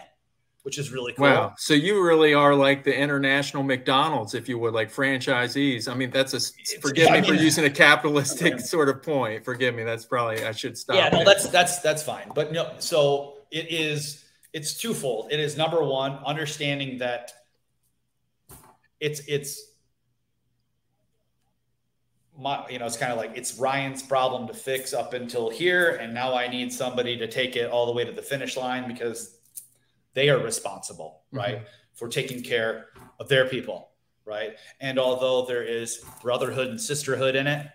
[0.63, 1.25] which is really cool.
[1.25, 1.55] Wow.
[1.57, 5.91] So you really are like the international McDonald's, if you would, like franchisees.
[5.91, 6.41] I mean, that's a
[6.81, 9.45] forgive yeah, me I mean, for using a capitalistic sort of point.
[9.45, 9.85] Forgive me.
[9.85, 10.97] That's probably I should stop.
[10.97, 12.31] Yeah, no, that's that's that's fine.
[12.35, 15.33] But no, so it is it's twofold.
[15.33, 17.33] It is number one, understanding that
[19.01, 19.67] it's it's
[22.39, 25.97] my, you know, it's kind of like it's Ryan's problem to fix up until here,
[25.97, 28.89] and now I need somebody to take it all the way to the finish line
[28.89, 29.40] because
[30.15, 31.39] they are responsible, mm-hmm.
[31.39, 31.63] right,
[31.95, 32.87] for taking care
[33.19, 33.91] of their people,
[34.25, 34.57] right?
[34.81, 37.67] And although there is brotherhood and sisterhood in it,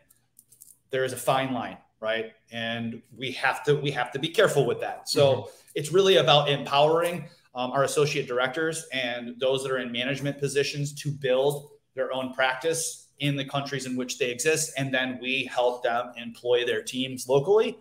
[0.90, 2.32] there is a fine line, right?
[2.52, 5.10] And we have to we have to be careful with that.
[5.10, 5.50] So mm-hmm.
[5.76, 10.94] it's really about empowering um, our associate directors and those that are in management positions
[11.02, 15.46] to build their own practice in the countries in which they exist, and then we
[15.46, 17.78] help them employ their teams locally,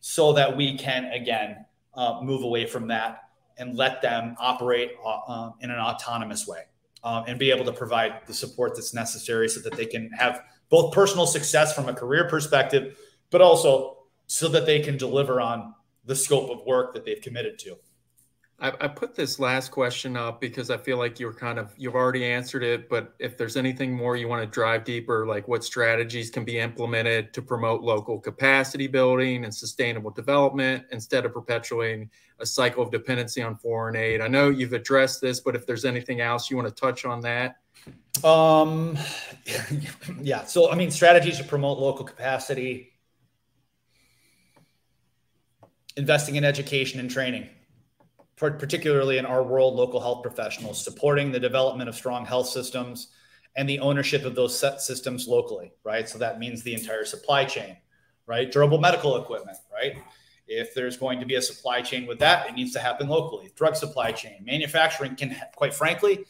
[0.00, 3.25] so that we can again uh, move away from that
[3.58, 6.62] and let them operate uh, um, in an autonomous way
[7.04, 10.42] um, and be able to provide the support that's necessary so that they can have
[10.68, 12.98] both personal success from a career perspective,
[13.30, 17.58] but also so that they can deliver on the scope of work that they've committed
[17.60, 17.76] to.
[18.58, 21.94] I, I, put this last question up because I feel like you're kind of you've
[21.94, 22.88] already answered it.
[22.88, 26.58] But if there's anything more you want to drive deeper, like what strategies can be
[26.58, 32.90] implemented to promote local capacity building and sustainable development instead of perpetuating a cycle of
[32.90, 34.22] dependency on foreign aid.
[34.22, 37.20] I know you've addressed this, but if there's anything else you want to touch on
[37.20, 37.56] that.
[38.24, 38.96] Um,
[40.22, 40.44] yeah.
[40.44, 42.94] So I mean, strategies to promote local capacity,
[45.98, 47.50] investing in education and training
[48.36, 53.08] particularly in our world, local health professionals, supporting the development of strong health systems
[53.56, 56.08] and the ownership of those systems locally, right?
[56.08, 57.76] So that means the entire supply chain,
[58.26, 58.52] right?
[58.52, 59.94] Durable medical equipment, right?
[60.46, 63.50] If there's going to be a supply chain with that, it needs to happen locally.
[63.56, 66.26] Drug supply chain, manufacturing can, quite frankly,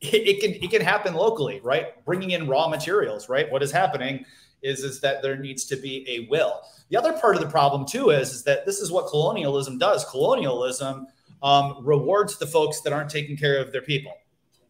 [0.00, 2.02] it, it can it can happen locally, right?
[2.06, 3.50] Bringing in raw materials, right?
[3.50, 4.24] What is happening
[4.62, 6.62] is is that there needs to be a will.
[6.88, 10.04] The other part of the problem too is is that this is what colonialism does.
[10.06, 11.06] Colonialism
[11.42, 14.12] um, rewards the folks that aren't taking care of their people,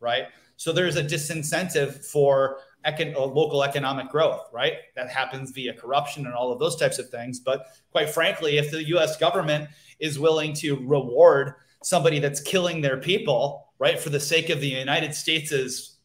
[0.01, 0.27] right?
[0.57, 4.75] So there's a disincentive for econ- uh, local economic growth, right?
[4.95, 7.41] That happens via corruption and all of those types of things.
[7.41, 9.17] But quite frankly, if the U.S.
[9.17, 14.61] government is willing to reward somebody that's killing their people, right, for the sake of
[14.61, 15.97] the United States'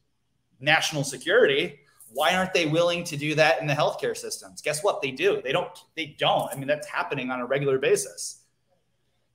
[0.60, 1.80] national security,
[2.14, 4.62] why aren't they willing to do that in the healthcare systems?
[4.62, 5.02] Guess what?
[5.02, 5.42] They do.
[5.44, 5.78] They don't.
[5.96, 6.50] They don't.
[6.52, 8.45] I mean, that's happening on a regular basis.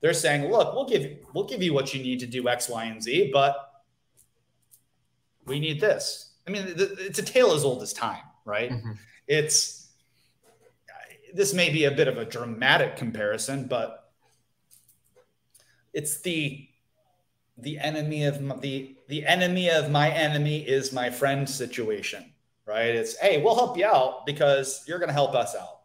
[0.00, 2.68] They're saying, "Look, we'll give you, we'll give you what you need to do X,
[2.68, 3.84] Y, and Z, but
[5.46, 8.70] we need this." I mean, it's a tale as old as time, right?
[8.70, 8.92] Mm-hmm.
[9.26, 9.88] It's
[11.32, 14.12] this may be a bit of a dramatic comparison, but
[15.92, 16.66] it's the
[17.58, 22.32] the enemy of my, the the enemy of my enemy is my friend situation
[22.70, 22.94] right?
[22.94, 25.80] It's, hey, we'll help you out because you're going to help us out.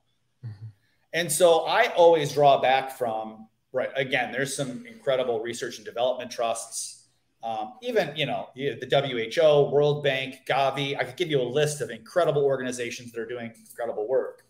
[0.46, 0.66] Mm-hmm.
[1.14, 6.32] And so I always draw back from, right, again, there's some incredible research and development
[6.32, 7.08] trusts.
[7.44, 11.82] Um, even, you know, the WHO, World Bank, Gavi, I could give you a list
[11.82, 14.44] of incredible organizations that are doing incredible work.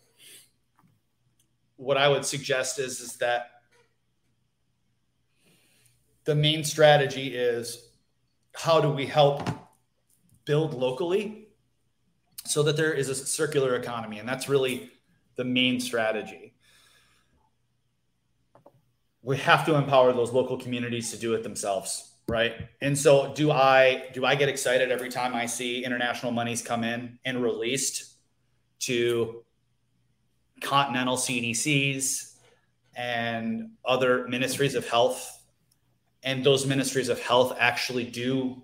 [1.76, 3.50] What I would suggest is, is that
[6.24, 7.88] the main strategy is
[8.54, 9.46] how do we help
[10.44, 11.48] build locally
[12.44, 14.20] so that there is a circular economy.
[14.20, 14.90] And that's really
[15.34, 16.45] the main strategy.
[19.26, 22.68] We have to empower those local communities to do it themselves right?
[22.80, 26.84] And so do i do i get excited every time i see international monies come
[26.84, 28.14] in and released
[28.80, 29.44] to
[30.60, 32.34] continental cdcs
[32.96, 35.32] and other ministries of health?
[36.22, 38.62] And those ministries of health actually do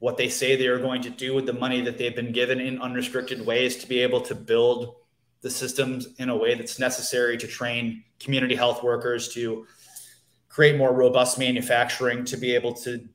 [0.00, 2.60] what they say they are going to do with the money that they've been given
[2.60, 4.96] in unrestricted ways to be able to build
[5.44, 9.64] the systems in a way that's necessary to train community health workers to
[10.48, 13.06] create more robust manufacturing to be able to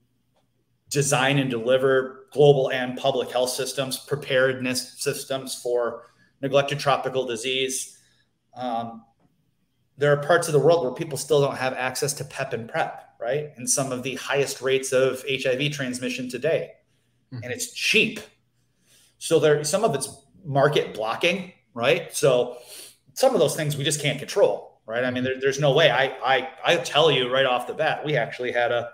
[0.90, 6.04] design and deliver global and public health systems preparedness systems for
[6.42, 7.98] neglected tropical disease
[8.56, 9.04] um,
[9.98, 12.70] there are parts of the world where people still don't have access to pep and
[12.70, 16.72] prep right and some of the highest rates of hiv transmission today
[17.34, 17.44] mm-hmm.
[17.44, 18.20] and it's cheap.
[19.18, 20.10] So there, some of it's
[20.46, 22.14] market blocking, right?
[22.16, 22.58] So
[23.14, 25.04] some of those things we just can't control, right?
[25.04, 25.34] I mean, mm-hmm.
[25.34, 25.90] there, there's no way.
[25.90, 28.92] I, I, I tell you right off the bat, we actually had a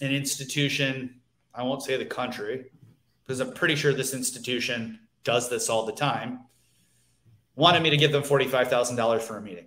[0.00, 1.20] an institution.
[1.54, 2.66] I won't say the country
[3.22, 6.40] because I'm pretty sure this institution does this all the time.
[7.56, 9.66] Wanted me to give them forty five thousand dollars for a meeting.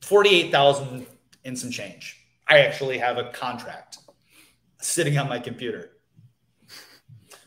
[0.00, 1.06] Forty eight thousand
[1.44, 2.26] in some change.
[2.48, 3.98] I actually have a contract
[4.80, 5.90] sitting on my computer.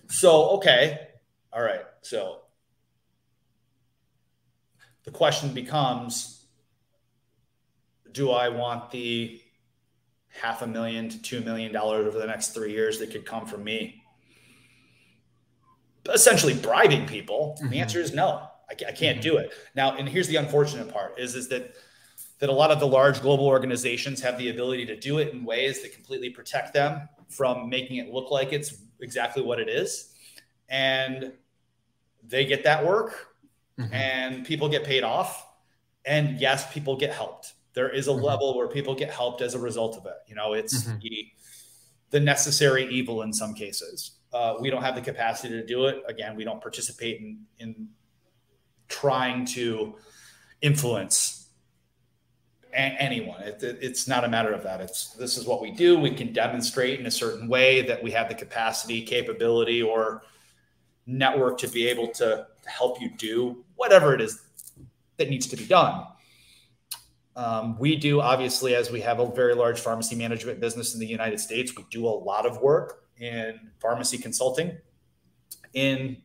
[0.09, 1.09] So, okay.
[1.51, 1.81] All right.
[2.01, 2.41] So
[5.07, 6.45] the question becomes
[8.11, 9.39] do I want the
[10.27, 13.45] half a million to two million dollars over the next three years that could come
[13.45, 14.03] from me?
[16.13, 17.55] Essentially bribing people.
[17.57, 17.69] Mm-hmm.
[17.69, 18.49] The answer is no.
[18.69, 19.21] I, I can't mm-hmm.
[19.21, 19.53] do it.
[19.75, 21.75] Now, and here's the unfortunate part is, is that
[22.39, 25.45] that a lot of the large global organizations have the ability to do it in
[25.45, 30.13] ways that completely protect them from making it look like it's exactly what it is.
[30.67, 31.31] And
[32.27, 33.36] they get that work
[33.79, 33.93] mm-hmm.
[33.93, 35.45] and people get paid off.
[36.05, 37.53] And yes, people get helped.
[37.73, 38.23] There is a mm-hmm.
[38.23, 40.15] level where people get helped as a result of it.
[40.27, 40.99] You know, it's mm-hmm.
[40.99, 41.27] the,
[42.11, 44.11] the necessary evil in some cases.
[44.33, 46.03] Uh, we don't have the capacity to do it.
[46.07, 47.89] Again, we don't participate in, in
[48.87, 49.95] trying to
[50.61, 51.49] influence
[52.73, 53.41] anyone.
[53.41, 54.81] It, it, it's not a matter of that.
[54.81, 55.99] It's this is what we do.
[55.99, 60.23] We can demonstrate in a certain way that we have the capacity, capability, or
[61.07, 64.43] network to be able to help you do whatever it is
[65.15, 66.05] that needs to be done.
[67.35, 71.05] Um, we do obviously, as we have a very large pharmacy management business in the
[71.05, 74.77] United States, we do a lot of work in pharmacy consulting
[75.73, 76.17] in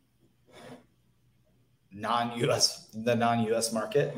[1.92, 4.16] non-US the non-US market.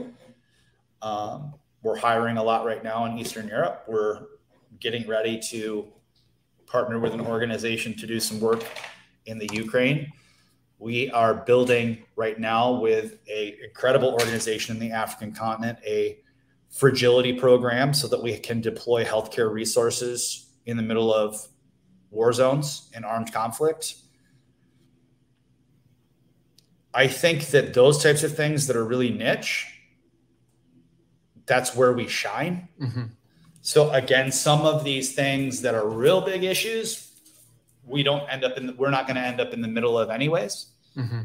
[1.03, 3.85] Um, we're hiring a lot right now in Eastern Europe.
[3.89, 4.21] We're
[4.81, 5.89] getting ready to
[6.67, 8.65] partner with an organization to do some work
[9.27, 10.11] in the Ukraine.
[10.85, 16.18] We are building right now with a incredible organization in the African continent a
[16.68, 21.49] fragility program so that we can deploy healthcare resources in the middle of
[22.11, 23.95] war zones and armed conflict.
[26.93, 29.66] I think that those types of things that are really niche
[31.47, 32.68] that's where we shine.
[32.78, 33.05] Mm-hmm.
[33.62, 37.11] So again, some of these things that are real big issues,
[37.87, 38.66] we don't end up in.
[38.66, 40.72] The, we're not going to end up in the middle of anyways.
[40.97, 41.23] Mm-hmm.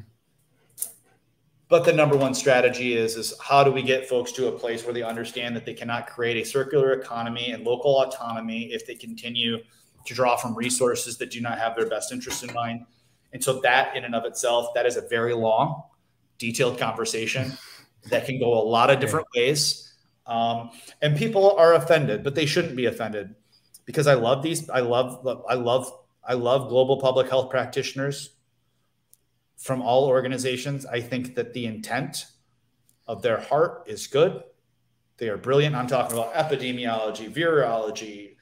[1.67, 4.83] but the number one strategy is is how do we get folks to a place
[4.83, 8.95] where they understand that they cannot create a circular economy and local autonomy if they
[8.95, 9.59] continue
[10.05, 12.85] to draw from resources that do not have their best interest in mind.
[13.33, 15.83] And so that in and of itself, that is a very long,
[16.37, 17.53] detailed conversation
[18.09, 19.93] that can go a lot of different ways.
[20.25, 23.35] Um, and people are offended, but they shouldn't be offended
[23.85, 24.69] because I love these.
[24.69, 25.91] I love, I love,
[26.23, 28.31] I love global public health practitioners
[29.59, 30.85] from all organizations.
[30.85, 32.25] I think that the intent
[33.07, 34.41] of their heart is good.
[35.17, 35.75] They are brilliant.
[35.75, 38.35] I'm talking about epidemiology, virology,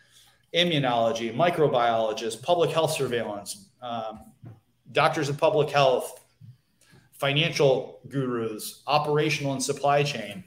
[0.53, 4.20] immunology, microbiologists, public health surveillance, um,
[4.91, 6.24] doctors of public health,
[7.13, 10.43] financial gurus, operational and supply chain.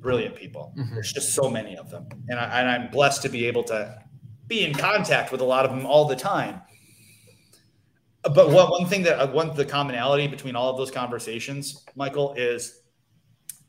[0.00, 0.74] Brilliant people.
[0.76, 0.92] Mm-hmm.
[0.92, 2.08] There's just so many of them.
[2.28, 4.02] And, I, and I'm blessed to be able to
[4.48, 6.60] be in contact with a lot of them all the time.
[8.32, 12.34] But one, one thing that uh, one the commonality between all of those conversations, Michael,
[12.34, 12.80] is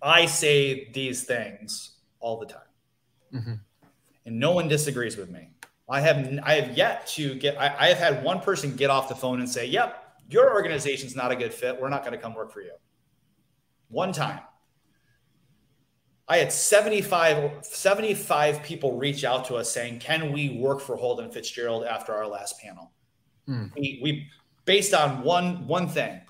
[0.02, 2.62] I say these things all the time.
[3.34, 3.54] Mm-hmm
[4.26, 5.50] and no one disagrees with me.
[5.88, 9.08] I have I have yet to get I, I have had one person get off
[9.08, 11.80] the phone and say, "Yep, your organization's not a good fit.
[11.80, 12.74] We're not going to come work for you."
[13.90, 14.40] One time.
[16.28, 21.30] I had 75, 75 people reach out to us saying, Can we work for Holden
[21.30, 22.92] Fitzgerald after our last panel?
[23.46, 23.66] Hmm.
[23.78, 24.28] We, we
[24.66, 26.22] based on one one thing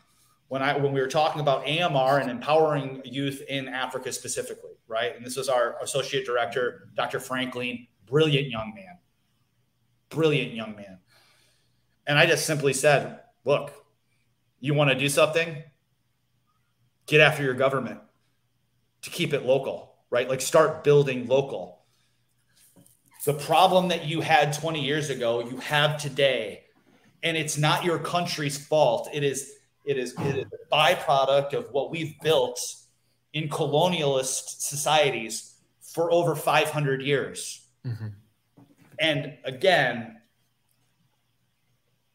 [0.48, 5.16] when I when we were talking about AMR and empowering youth in Africa specifically, right?
[5.16, 7.20] And this was our associate director, Dr.
[7.20, 8.98] Franklin, brilliant young man,
[10.10, 11.00] brilliant young man.
[12.06, 13.72] And I just simply said, "Look,
[14.60, 15.64] you want to do something?
[17.08, 18.02] Get after your government
[19.02, 20.30] to keep it local, right?
[20.30, 21.84] Like start building local."
[23.26, 26.65] The problem that you had 20 years ago, you have today,
[27.24, 29.10] and it's not your country's fault.
[29.14, 29.54] It is
[29.86, 32.60] it is, it is a byproduct of what we've built
[33.34, 37.68] in colonialist societies for over 500 years.
[37.86, 38.08] Mm-hmm.
[38.98, 40.18] And again,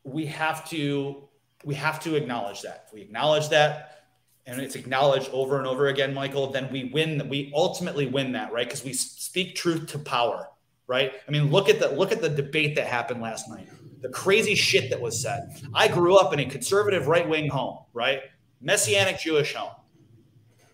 [0.02, 1.28] we have to
[1.64, 2.84] we have to acknowledge that.
[2.86, 4.06] If we acknowledge that,
[4.46, 7.28] and it's acknowledged over and over again, Michael, then we win.
[7.28, 8.66] We ultimately win that, right?
[8.66, 10.48] Because we speak truth to power,
[10.86, 11.12] right?
[11.28, 13.68] I mean, look at the look at the debate that happened last night
[14.00, 15.60] the crazy shit that was said.
[15.74, 18.20] I grew up in a conservative right wing home, right?
[18.60, 19.72] Messianic Jewish home.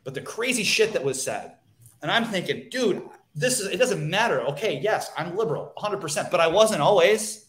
[0.04, 1.56] But the crazy shit that was said.
[2.02, 3.02] And I'm thinking, dude,
[3.34, 4.40] this is, it doesn't matter.
[4.42, 7.46] Okay, yes, I'm liberal 100%, but I wasn't always.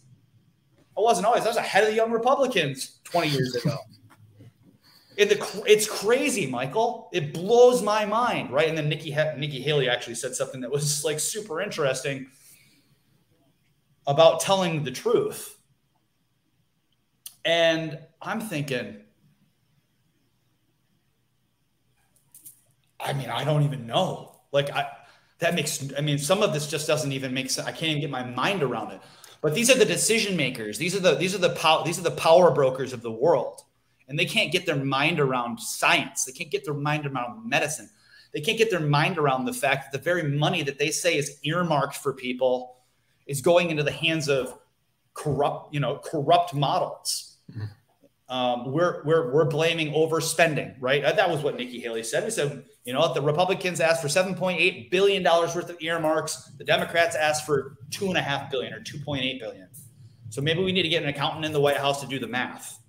[0.98, 1.46] I wasn't always.
[1.46, 3.78] I was ahead of the young Republicans 20 years ago.
[5.18, 7.10] It, the, it's crazy, Michael.
[7.12, 8.70] It blows my mind, right?
[8.70, 12.28] And then Nikki Nikki Haley actually said something that was like super interesting
[14.06, 15.57] about telling the truth.
[17.48, 18.98] And I'm thinking,
[23.00, 24.42] I mean, I don't even know.
[24.52, 24.90] Like, I,
[25.40, 27.66] that makes, I mean, some of this just doesn't even make sense.
[27.66, 29.00] I can't even get my mind around it.
[29.42, 30.78] But these are the decision makers.
[30.78, 33.62] These are the, these are the power, these are the power brokers of the world.
[34.10, 36.26] And they can't get their mind around science.
[36.26, 37.90] They can't get their mind around medicine.
[38.34, 41.18] They can't get their mind around the fact that the very money that they say
[41.18, 42.76] is earmarked for people
[43.26, 44.54] is going into the hands of
[45.14, 47.27] corrupt, you know, corrupt models
[48.30, 51.02] um, we're, we're, we're blaming overspending, right?
[51.02, 52.26] That was what Nikki Haley said.
[52.26, 56.52] We said, you know, the Republicans asked for $7.8 billion worth of earmarks.
[56.58, 59.68] The Democrats asked for two and a half billion or 2.8 billion.
[60.30, 62.28] So maybe we need to get an accountant in the White House to do the
[62.28, 62.80] math.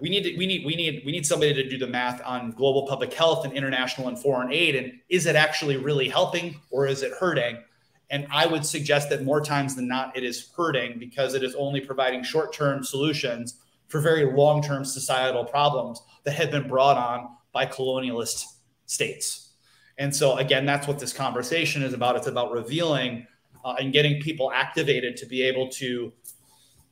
[0.00, 2.50] We need to, we need we need we need somebody to do the math on
[2.50, 6.86] global public health and international and foreign aid and is it actually really helping or
[6.86, 7.62] is it hurting?
[8.10, 11.54] And I would suggest that more times than not it is hurting because it is
[11.54, 13.56] only providing short-term solutions
[13.96, 18.44] for very long term societal problems that have been brought on by colonialist
[18.84, 19.54] states.
[19.98, 22.16] And so, again, that's what this conversation is about.
[22.16, 23.26] It's about revealing
[23.64, 26.12] uh, and getting people activated to be able to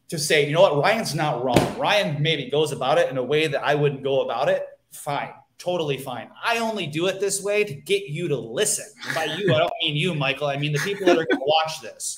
[0.09, 1.79] to say, you know what, Ryan's not wrong.
[1.79, 4.63] Ryan maybe goes about it in a way that I wouldn't go about it.
[4.93, 6.31] Fine, totally fine.
[6.43, 8.87] I only do it this way to get you to listen.
[9.15, 10.47] By you, I don't mean you, Michael.
[10.47, 12.17] I mean the people that are going to watch this.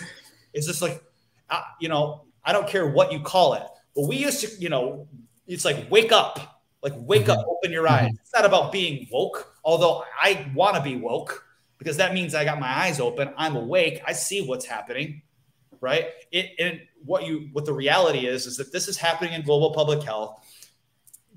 [0.52, 1.00] It's just like,
[1.50, 3.62] uh, you know, I don't care what you call it.
[3.96, 5.08] But we used to, you know,
[5.46, 7.30] it's like wake up, like wake mm-hmm.
[7.32, 8.10] up, open your eyes.
[8.10, 8.16] Mm-hmm.
[8.20, 11.44] It's not about being woke, although I want to be woke
[11.78, 13.32] because that means I got my eyes open.
[13.36, 14.02] I'm awake.
[14.06, 15.22] I see what's happening,
[15.80, 16.08] right?
[16.30, 19.72] It and what you what the reality is is that this is happening in global
[19.72, 20.44] public health.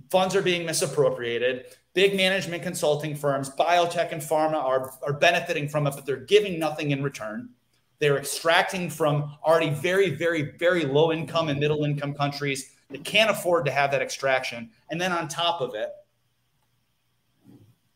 [0.09, 1.65] Funds are being misappropriated.
[1.93, 6.59] Big management consulting firms, biotech and pharma are, are benefiting from it, but they're giving
[6.59, 7.49] nothing in return.
[7.99, 13.29] They're extracting from already very, very, very low income and middle income countries that can't
[13.29, 14.69] afford to have that extraction.
[14.89, 15.89] And then on top of it,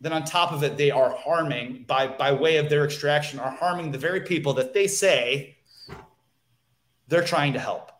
[0.01, 3.51] then on top of it, they are harming by by way of their extraction, are
[3.51, 5.55] harming the very people that they say
[7.07, 7.91] they're trying to help.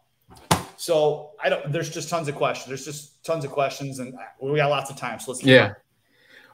[0.76, 1.72] So I don't.
[1.72, 2.68] There's just tons of questions.
[2.68, 5.18] There's just tons of questions, and we got lots of time.
[5.20, 5.44] So let's.
[5.44, 5.74] Yeah.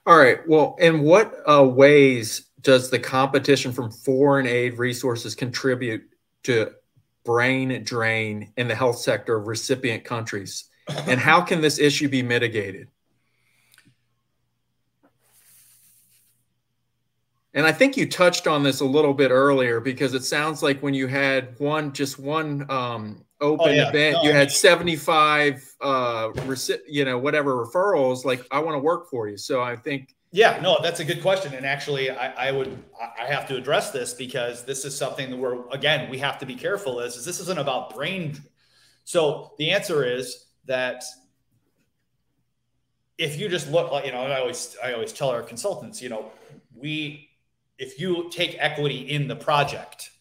[0.05, 0.47] All right.
[0.47, 6.03] Well, in what uh, ways does the competition from foreign aid resources contribute
[6.43, 6.71] to
[7.23, 10.65] brain drain in the health sector of recipient countries?
[11.07, 12.87] And how can this issue be mitigated?
[17.53, 20.81] And I think you touched on this a little bit earlier because it sounds like
[20.81, 23.89] when you had one, just one um, open oh, yeah.
[23.89, 28.79] event, no, you had 75, uh, reci- you know, whatever referrals, like I want to
[28.79, 29.37] work for you.
[29.37, 30.15] So I think.
[30.31, 31.53] Yeah, no, that's a good question.
[31.55, 32.77] And actually I, I would,
[33.19, 36.45] I have to address this because this is something that we're, again, we have to
[36.45, 38.37] be careful is, is this isn't about brain.
[39.05, 41.03] So the answer is that
[43.17, 45.99] if you just look like, you know, and I always, I always tell our consultants,
[45.99, 46.31] you know,
[46.75, 47.29] we,
[47.79, 50.11] if you take equity in the project,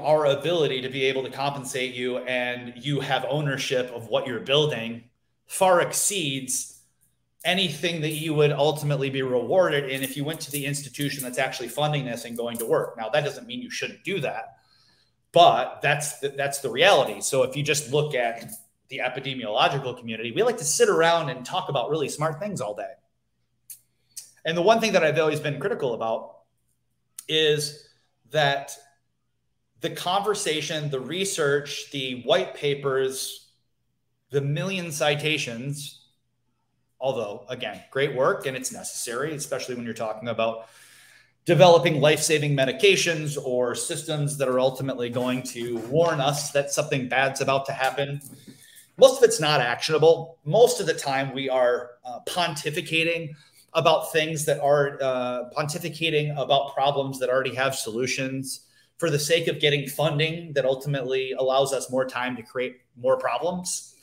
[0.00, 4.40] our ability to be able to compensate you and you have ownership of what you're
[4.40, 5.04] building
[5.46, 6.75] far exceeds
[7.46, 11.38] anything that you would ultimately be rewarded in if you went to the institution that's
[11.38, 12.96] actually funding this and going to work.
[12.98, 14.58] Now that doesn't mean you shouldn't do that,
[15.32, 17.20] but that's the, that's the reality.
[17.20, 18.50] So if you just look at
[18.88, 22.74] the epidemiological community, we like to sit around and talk about really smart things all
[22.74, 22.92] day.
[24.44, 26.38] And the one thing that I've always been critical about
[27.28, 27.88] is
[28.30, 28.76] that
[29.80, 33.50] the conversation, the research, the white papers,
[34.30, 36.05] the million citations,
[37.06, 40.66] although again, great work and it's necessary, especially when you're talking about
[41.44, 47.40] developing life-saving medications or systems that are ultimately going to warn us that something bad's
[47.40, 48.20] about to happen.
[48.98, 50.38] Most of it's not actionable.
[50.44, 53.36] Most of the time, we are uh, pontificating
[53.74, 58.66] about things that are uh, pontificating about problems that already have solutions
[58.98, 63.16] for the sake of getting funding that ultimately allows us more time to create more
[63.16, 63.95] problems.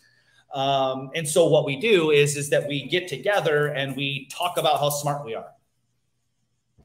[0.54, 4.58] Um, and so what we do is is that we get together and we talk
[4.58, 5.51] about how smart we are.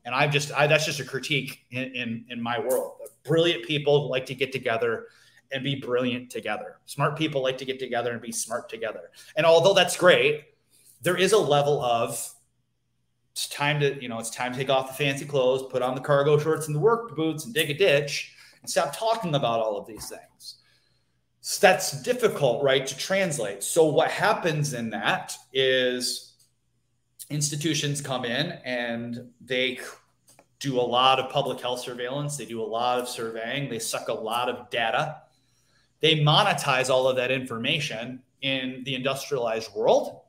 [0.05, 2.93] And I've just I, that's just a critique in, in in my world.
[3.25, 5.07] Brilliant people like to get together
[5.53, 6.79] and be brilliant together.
[6.87, 9.11] Smart people like to get together and be smart together.
[9.37, 10.45] And although that's great,
[11.03, 12.35] there is a level of
[13.33, 15.95] it's time to, you know, it's time to take off the fancy clothes, put on
[15.95, 19.61] the cargo shorts and the work boots and dig a ditch and stop talking about
[19.61, 20.58] all of these things.
[21.61, 23.63] That's difficult, right, to translate.
[23.63, 26.35] So what happens in that is
[27.31, 29.81] institutions come in and they
[30.59, 34.09] do a lot of public health surveillance, they do a lot of surveying, they suck
[34.09, 35.23] a lot of data.
[36.01, 40.21] They monetize all of that information in the industrialized world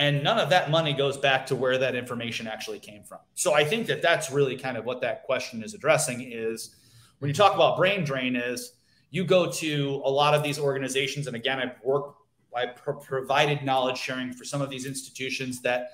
[0.00, 3.52] and none of that money goes back to where that information actually came from so
[3.52, 6.76] i think that that's really kind of what that question is addressing is
[7.18, 8.72] when you talk about brain drain is
[9.10, 12.18] you go to a lot of these organizations and again i've worked
[12.56, 15.90] i pro- provided knowledge sharing for some of these institutions that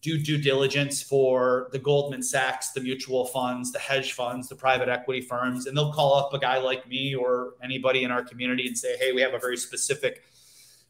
[0.00, 4.88] do due diligence for the goldman sachs the mutual funds the hedge funds the private
[4.88, 8.66] equity firms and they'll call up a guy like me or anybody in our community
[8.66, 10.22] and say hey we have a very specific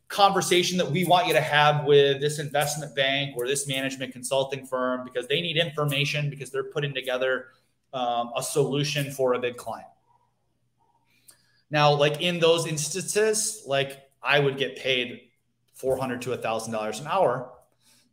[0.08, 4.64] conversation that we want you to have with this investment bank or this management consulting
[4.66, 7.46] firm because they need information because they're putting together
[7.92, 9.88] um, a solution for a big client.
[11.74, 15.22] Now, like in those instances, like I would get paid
[15.74, 17.50] four hundred to a thousand dollars an hour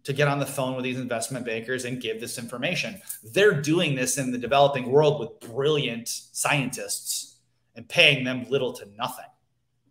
[0.05, 2.99] to get on the phone with these investment bankers and give this information.
[3.23, 7.37] They're doing this in the developing world with brilliant scientists
[7.75, 9.29] and paying them little to nothing,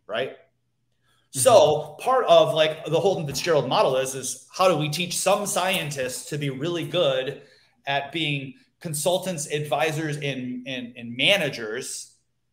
[0.09, 0.31] right?
[0.31, 1.39] Mm-hmm.
[1.39, 5.47] So part of like the Holden Fitzgerald model is is how do we teach some
[5.47, 7.43] scientists to be really good
[7.87, 12.10] at being consultants, advisors, and, and, and managers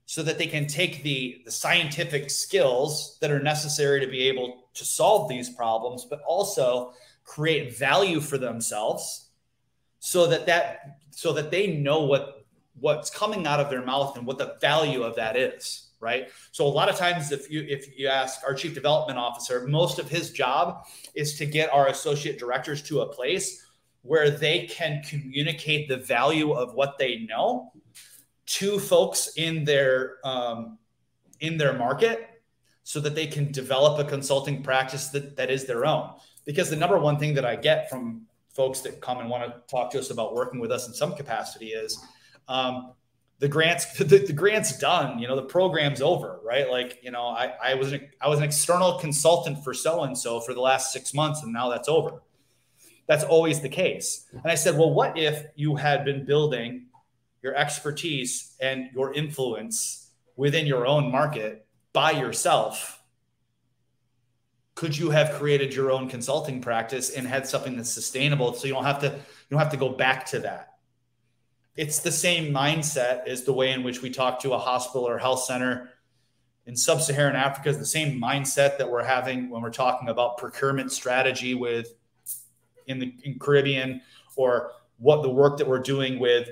[0.08, 4.70] so that they can take the, the scientific skills that are necessary to be able
[4.74, 6.93] to solve these problems, but also
[7.26, 9.32] create value for themselves
[9.99, 12.45] so that that so that they know what
[12.80, 16.28] what's coming out of their mouth and what the value of that is right?
[16.51, 19.97] So a lot of times, if you if you ask our chief development officer, most
[19.97, 20.86] of his job
[21.16, 23.66] is to get our associate directors to a place
[24.03, 27.72] where they can communicate the value of what they know
[28.48, 30.78] to folks in their um,
[31.39, 32.41] in their market,
[32.84, 36.12] so that they can develop a consulting practice that that is their own.
[36.45, 39.62] Because the number one thing that I get from folks that come and want to
[39.70, 42.04] talk to us about working with us in some capacity is
[42.48, 42.93] um,
[43.39, 47.28] the grants the, the, grants done you know the program's over right like you know
[47.28, 50.62] i i was an i was an external consultant for so and so for the
[50.62, 52.22] last six months and now that's over
[53.08, 54.28] That's always the case.
[54.34, 56.87] And I said, well, what if you had been building
[57.42, 63.02] your expertise and your influence within your own market by yourself?
[64.76, 68.74] Could you have created your own consulting practice and had something that's sustainable so you
[68.74, 70.76] don't have to you don't have to go back to that?
[71.76, 75.18] It's the same mindset as the way in which we talk to a hospital or
[75.18, 75.90] health center
[76.68, 80.92] in sub-Saharan Africa is the same mindset that we're having when we're talking about procurement
[80.92, 81.94] strategy with
[82.88, 84.02] in the in Caribbean
[84.36, 86.50] or what the work that we're doing with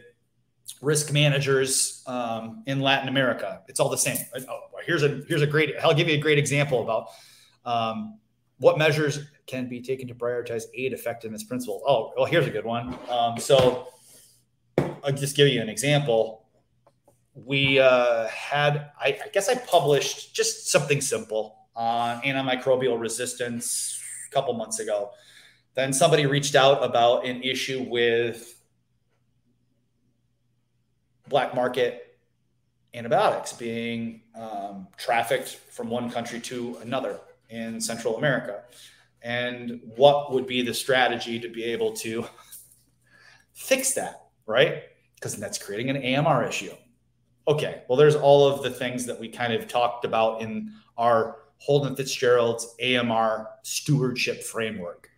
[0.82, 3.61] risk managers um, in Latin America.
[3.68, 4.18] It's all the same.
[4.49, 5.76] Oh, here's a here's a great.
[5.84, 7.07] I'll give you a great example about
[7.66, 8.20] um,
[8.59, 11.84] what measures can be taken to prioritize aid effectiveness principles.
[11.88, 12.97] Oh, well, here's a good one.
[13.09, 13.88] Um, so
[14.78, 16.45] I'll just give you an example
[17.36, 24.34] we uh, had, I, I, guess I published just something simple on antimicrobial resistance a
[24.34, 25.11] couple months ago.
[25.74, 28.55] Then somebody reached out about an issue with
[31.28, 32.17] black market
[32.93, 37.19] antibiotics being um, trafficked from one country to another
[37.49, 38.63] in Central America.
[39.21, 42.26] And what would be the strategy to be able to
[43.53, 44.84] fix that, right?
[45.15, 46.73] Because that's creating an AMR issue
[47.47, 51.38] okay, well, there's all of the things that we kind of talked about in our
[51.57, 55.09] Holden Fitzgerald's AMR stewardship framework.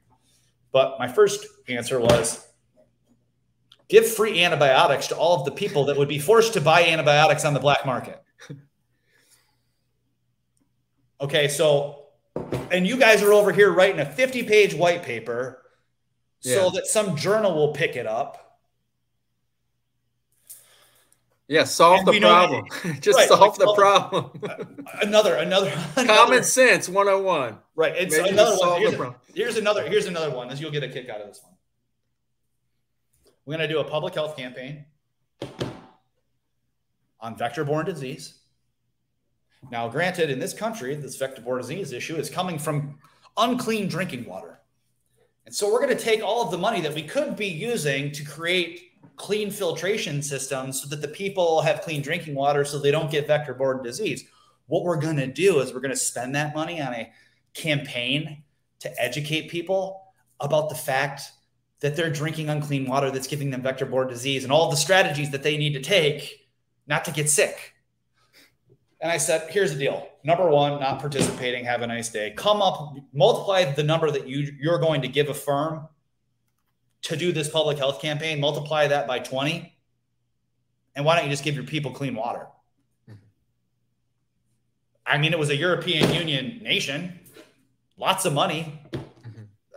[0.72, 2.48] But my first answer was
[3.90, 7.46] give free antibiotics to all of the people that would be forced to buy antibiotics
[7.46, 8.22] on the black market.
[11.20, 12.04] Okay, so,
[12.70, 15.64] and you guys are over here writing a 50 page white paper
[16.44, 16.58] yeah.
[16.58, 18.48] so that some journal will pick it up
[21.48, 22.66] yeah, solve the problem.
[23.00, 24.32] Just right, solve like, the problem.
[25.02, 27.58] another, another, another common sense 101.
[27.76, 27.94] Right.
[27.96, 28.82] It's Maybe another one.
[28.82, 30.50] Here's, a, here's, another, here's another one.
[30.50, 31.54] As you'll get a kick out of this one.
[33.48, 34.84] We're going to do a public health campaign
[37.22, 38.40] on vector-borne disease.
[39.72, 43.00] Now, granted, in this country, this vector-borne disease issue is coming from
[43.38, 44.60] unclean drinking water.
[45.46, 48.12] And so we're going to take all of the money that we could be using
[48.12, 52.92] to create clean filtration systems so that the people have clean drinking water so they
[52.92, 54.26] don't get vector borne disease.
[54.66, 57.14] What we're going to do is we're going to spend that money on a
[57.54, 58.44] campaign
[58.80, 60.04] to educate people
[60.42, 61.32] about the fact
[61.80, 65.30] that they're drinking unclean water that's giving them vector borne disease and all the strategies
[65.32, 66.48] that they need to take
[66.88, 67.74] not to get sick.
[69.00, 70.10] And I said, here's the deal.
[70.24, 72.34] Number one, not participating, have a nice day.
[72.36, 75.88] Come up, multiply the number that you, you're going to give a firm
[77.04, 79.74] to do this public health campaign, multiply that by 20.
[80.96, 82.48] And why don't you just give your people clean water?
[83.08, 83.20] Mm-hmm.
[85.06, 87.20] I mean, it was a European Union nation,
[87.98, 88.82] lots of money.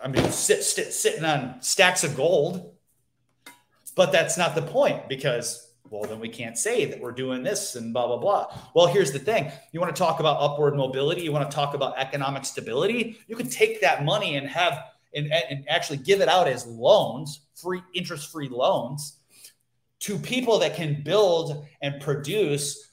[0.02, 2.74] I mean, sit, sit, sitting on stacks of gold.
[3.96, 7.74] But that's not the point because, well, then we can't say that we're doing this
[7.74, 8.56] and blah, blah, blah.
[8.74, 11.74] Well, here's the thing you want to talk about upward mobility, you want to talk
[11.74, 13.18] about economic stability.
[13.26, 17.40] You can take that money and have and, and actually give it out as loans,
[17.54, 19.16] free interest free loans
[20.00, 22.89] to people that can build and produce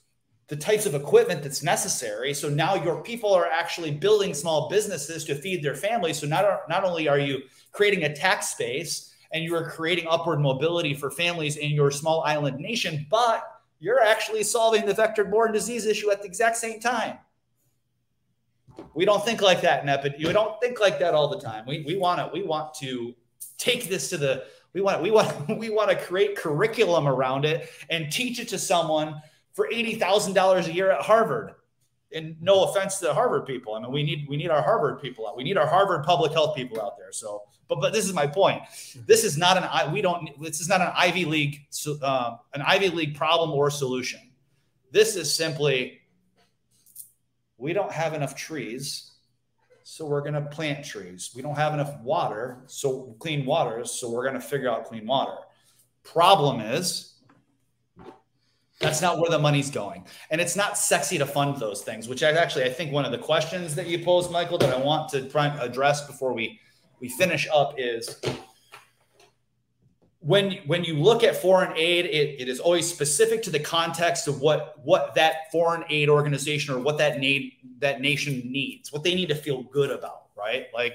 [0.48, 2.34] the types of equipment that's necessary.
[2.34, 6.20] So now your people are actually building small businesses to feed their families.
[6.20, 7.43] So not, not only are you
[7.74, 12.24] creating a tax space and you are creating upward mobility for families in your small
[12.24, 13.43] island nation, but
[13.80, 17.18] you're actually solving the vector borne disease issue at the exact same time.
[18.93, 20.18] We don't think like that, Nepid.
[20.18, 21.66] We don't think like that all the time.
[21.68, 23.14] We we want to we want to
[23.58, 27.70] take this to the we want we want we want to create curriculum around it
[27.89, 29.22] and teach it to someone
[29.58, 31.55] for eighty thousand dollars a year at Harvard.
[32.14, 35.28] And no offense to Harvard people, I mean we need we need our Harvard people
[35.28, 35.36] out.
[35.36, 37.12] We need our Harvard public health people out there.
[37.12, 38.62] So, but but this is my point.
[39.08, 41.66] This is not an we don't this is not an Ivy League
[42.01, 44.22] uh, an Ivy League problem or solution.
[44.91, 45.99] This is simply
[47.58, 49.14] we don't have enough trees,
[49.84, 51.32] so we're going to plant trees.
[51.36, 55.08] We don't have enough water, so clean water, so we're going to figure out clean
[55.08, 55.36] water.
[56.03, 57.16] Problem is,
[58.80, 60.05] that's not where the money's going.
[60.30, 63.11] And it's not sexy to fund those things, which I actually I think one of
[63.11, 65.28] the questions that you posed, Michael, that I want to
[65.61, 66.59] address before we
[66.99, 68.19] we finish up is
[70.19, 74.28] when when you look at foreign aid, it, it is always specific to the context
[74.28, 79.03] of what what that foreign aid organization or what that need that nation needs, what
[79.03, 80.67] they need to feel good about, right?
[80.73, 80.93] Like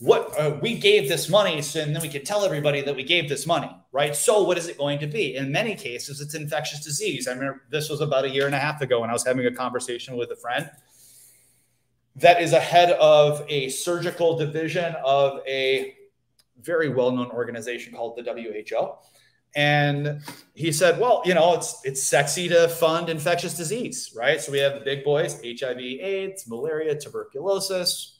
[0.00, 3.04] what uh, we gave this money, so, and then we could tell everybody that we
[3.04, 4.14] gave this money, right?
[4.14, 5.36] So what is it going to be?
[5.36, 7.28] In many cases, it's infectious disease.
[7.28, 9.46] I remember this was about a year and a half ago when I was having
[9.46, 10.68] a conversation with a friend
[12.16, 15.94] that is a head of a surgical division of a
[16.60, 18.94] very well known organization called the WHO.
[19.56, 20.20] And
[20.54, 24.40] he said, well, you know, it's it's sexy to fund infectious disease, right?
[24.40, 28.13] So we have the big boys, HIV, AIDS, malaria, tuberculosis,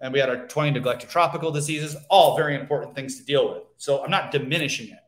[0.00, 3.62] and we had our 20 neglected tropical diseases, all very important things to deal with.
[3.76, 5.00] So I'm not diminishing it.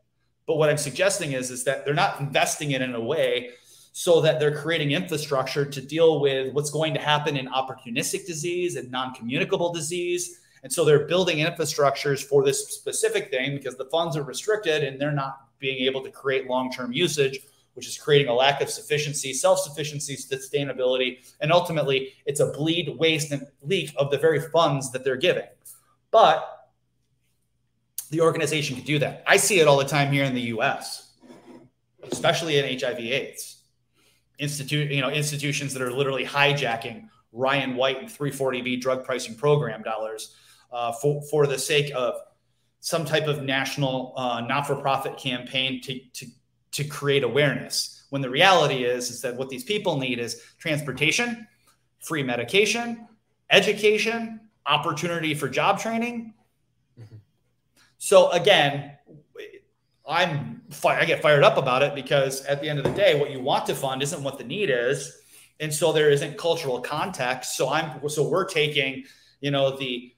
[0.47, 3.51] But what I'm suggesting is, is that they're not investing it in a way
[3.93, 8.77] so that they're creating infrastructure to deal with what's going to happen in opportunistic disease
[8.77, 14.17] and non-communicable disease and so they're building infrastructures for this specific thing because the funds
[14.17, 17.41] are restricted and they're not being able to create long term usage,
[17.75, 21.19] which is creating a lack of sufficiency, self sufficiency, sustainability.
[21.41, 25.47] And ultimately, it's a bleed, waste, and leak of the very funds that they're giving.
[26.11, 26.69] But
[28.11, 29.23] the organization can do that.
[29.27, 31.13] I see it all the time here in the US,
[32.11, 33.63] especially in HIV AIDS.
[34.39, 39.83] Institute, you know, institutions that are literally hijacking Ryan White and 340B drug pricing program
[39.83, 40.35] dollars
[40.73, 42.15] uh, for, for the sake of
[42.81, 46.27] some type of national uh, not-for-profit campaign to, to,
[46.73, 48.05] to create awareness.
[48.11, 51.47] When the reality is, is that what these people need is transportation,
[52.01, 53.07] free medication,
[53.51, 56.35] education, opportunity for job training.
[56.99, 57.17] Mm-hmm.
[57.99, 58.97] So again,
[60.09, 63.31] I'm I get fired up about it because at the end of the day, what
[63.31, 65.17] you want to fund isn't what the need is,
[65.61, 67.57] and so there isn't cultural context.
[67.57, 69.05] So I'm so we're taking,
[69.41, 70.13] you know, the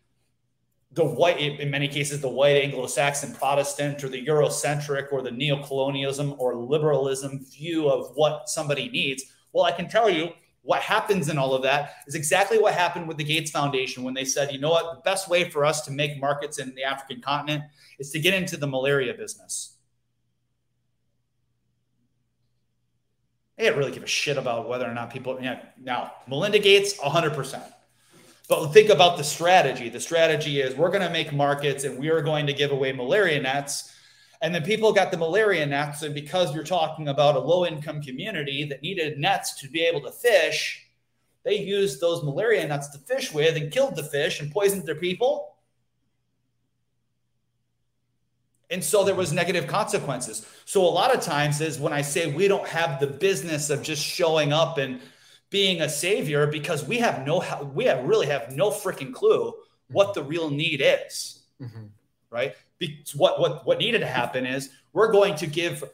[0.94, 6.38] the white, in many cases, the white Anglo-Saxon Protestant or the Eurocentric or the neocolonialism
[6.38, 9.24] or liberalism view of what somebody needs.
[9.52, 10.32] Well, I can tell you
[10.62, 14.14] what happens in all of that is exactly what happened with the Gates Foundation when
[14.14, 16.84] they said, you know what, the best way for us to make markets in the
[16.84, 17.64] African continent
[17.98, 19.76] is to get into the malaria business.
[23.56, 25.60] They didn't really give a shit about whether or not people, yeah.
[25.80, 27.62] Now, Melinda Gates, 100%.
[28.48, 29.88] But think about the strategy.
[29.88, 32.92] The strategy is we're going to make markets and we are going to give away
[32.92, 33.94] malaria nets.
[34.40, 36.02] And then people got the malaria nets.
[36.02, 40.00] And because you're talking about a low income community that needed nets to be able
[40.02, 40.86] to fish,
[41.44, 44.96] they used those malaria nets to fish with and killed the fish and poisoned their
[44.96, 45.56] people.
[48.70, 50.46] And so there was negative consequences.
[50.64, 53.82] So a lot of times is when I say we don't have the business of
[53.82, 55.00] just showing up and
[55.52, 57.44] being a savior because we have no
[57.74, 59.54] we have really have no freaking clue
[59.88, 61.86] what the real need is mm-hmm.
[62.30, 62.54] right?
[62.78, 65.84] Because what what what needed to happen is we're going to give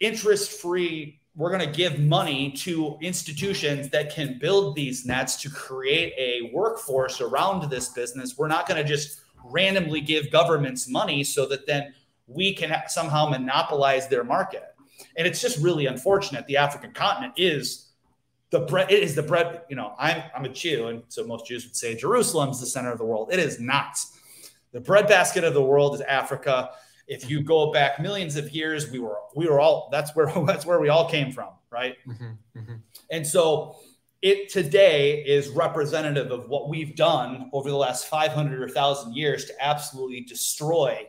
[0.00, 5.50] interest free we're going to give money to institutions that can build these nets to
[5.50, 8.38] create a workforce around this business.
[8.38, 11.92] We're not going to just randomly give governments money so that then
[12.28, 14.76] we can somehow monopolize their market.
[15.16, 16.46] And it's just really unfortunate.
[16.46, 17.83] The african continent is
[18.50, 21.46] the bread it is the bread you know i'm i'm a jew and so most
[21.46, 23.30] jews would say jerusalem's the center of the world.
[23.32, 23.98] It is not.
[24.72, 26.70] The breadbasket of the world is africa.
[27.06, 30.66] If you go back millions of years we were we were all that's where that's
[30.66, 31.96] where we all came from right?
[32.06, 32.74] Mm-hmm, mm-hmm.
[33.10, 33.76] and so
[34.22, 39.44] it today is representative of what we've done over the last 500 or 1000 years
[39.46, 41.06] to absolutely destroy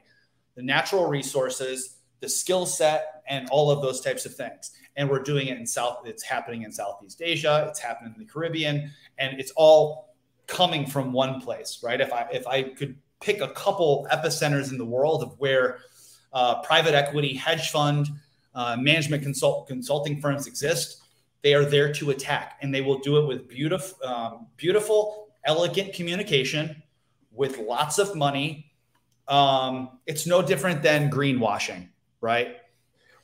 [0.56, 5.24] the natural resources the skill set and all of those types of things and we're
[5.24, 6.04] doing it in South.
[6.06, 7.66] It's happening in Southeast Asia.
[7.70, 10.16] It's happening in the Caribbean, and it's all
[10.48, 12.00] coming from one place, right?
[12.00, 15.80] If I if I could pick a couple epicenters in the world of where
[16.34, 18.08] uh, private equity, hedge fund,
[18.54, 21.02] uh, management consult consulting firms exist,
[21.41, 25.93] they are there to attack, and they will do it with beautiful, um, beautiful, elegant
[25.93, 26.82] communication,
[27.32, 28.72] with lots of money.
[29.28, 31.89] Um, it's no different than greenwashing,
[32.22, 32.58] right?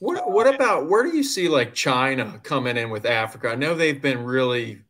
[0.02, 3.50] What what about where do you see like China coming in with Africa?
[3.50, 4.82] I know they've been really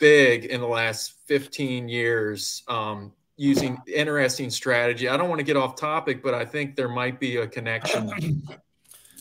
[0.00, 5.08] big in the last 15 years um, using interesting strategy.
[5.08, 8.42] I don't want to get off topic, but I think there might be a connection.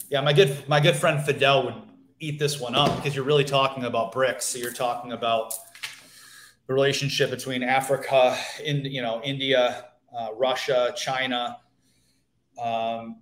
[0.09, 1.75] Yeah, my good my good friend Fidel would
[2.19, 4.41] eat this one up because you're really talking about BRICS.
[4.41, 5.53] So you're talking about
[6.67, 11.59] the relationship between Africa, in you know India, uh, Russia, China.
[12.61, 13.21] Um,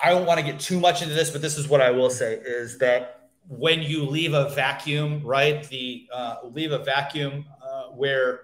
[0.00, 2.10] I don't want to get too much into this, but this is what I will
[2.10, 5.66] say is that when you leave a vacuum, right?
[5.68, 8.42] The uh, leave a vacuum uh, where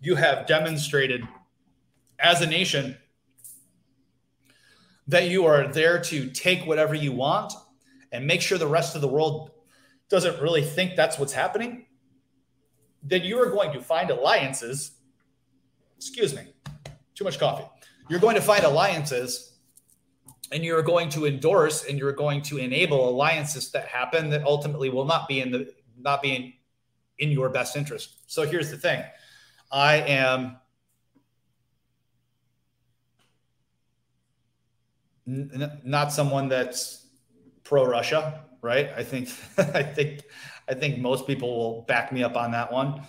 [0.00, 1.22] you have demonstrated
[2.18, 2.96] as a nation
[5.06, 7.52] that you are there to take whatever you want
[8.10, 9.50] and make sure the rest of the world
[10.08, 11.86] doesn't really think that's what's happening,
[13.02, 14.92] then you are going to find alliances.
[15.96, 16.42] Excuse me,
[17.14, 17.66] too much coffee.
[18.08, 19.47] You're going to find alliances
[20.52, 24.88] and you're going to endorse and you're going to enable alliances that happen that ultimately
[24.88, 26.52] will not be in the not be in,
[27.18, 28.18] in your best interest.
[28.26, 29.02] So here's the thing.
[29.70, 30.56] I am
[35.26, 37.06] n- not someone that's
[37.64, 38.90] pro Russia, right?
[38.96, 39.28] I think
[39.58, 40.22] I think
[40.68, 43.02] I think most people will back me up on that one.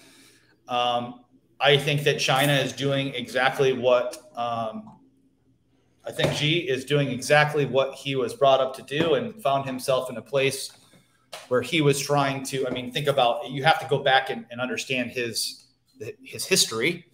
[0.68, 1.26] Um,
[1.60, 4.99] I think that China is doing exactly what um,
[6.10, 9.68] I think Xi is doing exactly what he was brought up to do and found
[9.68, 10.72] himself in a place
[11.49, 12.66] where he was trying to.
[12.68, 15.68] I mean, think about you have to go back and, and understand his
[16.24, 17.05] his history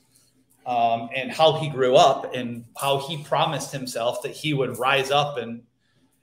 [0.65, 5.11] um, and how he grew up and how he promised himself that he would rise
[5.11, 5.63] up and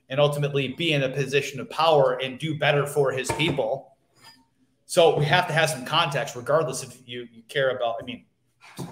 [0.08, 3.98] and ultimately be in a position of power and do better for his people.
[4.86, 7.96] So we have to have some context, regardless if you, you care about.
[8.00, 8.24] I mean,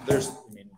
[0.05, 0.70] there's I mean,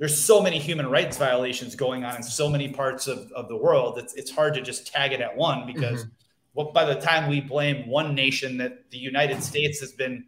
[0.00, 3.56] there's so many human rights violations going on in so many parts of, of the
[3.56, 3.98] world.
[3.98, 6.12] It's it's hard to just tag it at one because mm-hmm.
[6.54, 10.24] well, by the time we blame one nation that the United States has been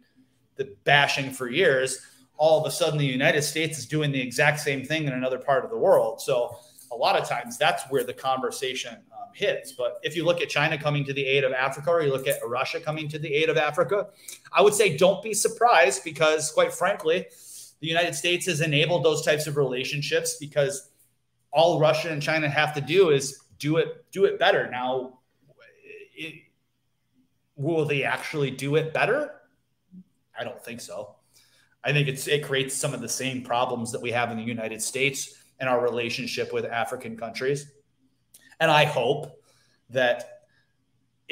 [0.57, 1.99] the bashing for years,
[2.37, 5.39] all of a sudden the United States is doing the exact same thing in another
[5.39, 6.21] part of the world.
[6.21, 6.55] So
[6.91, 9.71] a lot of times that's where the conversation um, hits.
[9.71, 12.27] But if you look at China coming to the aid of Africa, or you look
[12.27, 14.09] at Russia coming to the aid of Africa,
[14.51, 17.25] I would say don't be surprised because, quite frankly,
[17.83, 20.89] the United States has enabled those types of relationships because
[21.51, 24.71] all Russia and China have to do is do it do it better.
[24.71, 25.19] Now,
[26.15, 26.43] it,
[27.57, 29.41] will they actually do it better?
[30.39, 31.15] I don't think so.
[31.83, 34.43] I think it's it creates some of the same problems that we have in the
[34.43, 37.69] United States and our relationship with African countries.
[38.61, 39.43] And I hope
[39.89, 40.32] that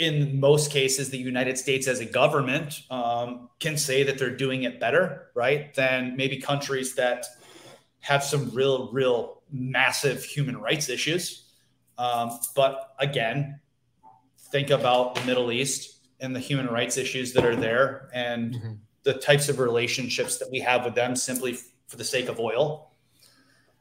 [0.02, 4.64] in most cases, the United States as a government um, can say that they're doing
[4.64, 7.26] it better, right, than maybe countries that
[8.00, 11.52] have some real, real massive human rights issues.
[11.98, 13.60] Um, but again,
[14.52, 18.72] think about the Middle East and the human rights issues that are there and mm-hmm
[19.04, 22.92] the types of relationships that we have with them simply for the sake of oil.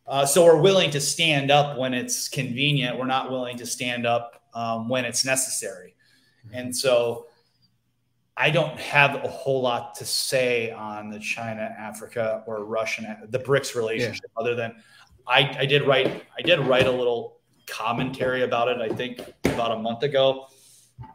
[0.06, 2.98] Uh, so we're willing to stand up when it's convenient.
[2.98, 5.94] We're not willing to stand up um, when it's necessary.
[6.46, 6.54] Mm-hmm.
[6.56, 7.26] And so
[8.36, 13.38] I don't have a whole lot to say on the China, Africa, or Russian, the
[13.38, 14.40] BRICS relationship, yeah.
[14.40, 14.76] other than
[15.26, 18.78] I, I did write I did write a little commentary about it.
[18.78, 20.46] I think about a month ago.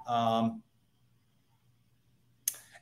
[0.07, 0.61] Um,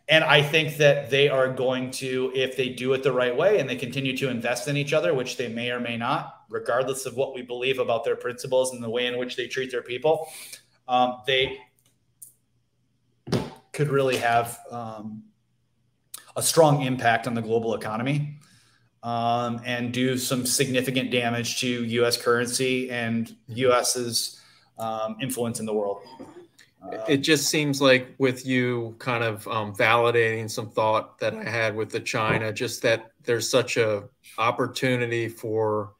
[0.10, 3.60] and I think that they are going to, if they do it the right way
[3.60, 7.06] and they continue to invest in each other, which they may or may not, regardless
[7.06, 9.82] of what we believe about their principles and the way in which they treat their
[9.82, 10.28] people,
[10.90, 11.58] um, they
[13.74, 15.24] could really have um,
[16.36, 18.38] a strong impact on the global economy
[19.04, 22.16] um, and do some significant damage to U.S.
[22.16, 24.40] currency and U.S.'s
[24.80, 26.02] um, influence in the world
[27.08, 31.76] it just seems like with you kind of um, validating some thought that I had
[31.76, 34.04] with the China, just that there's such a
[34.38, 35.94] opportunity for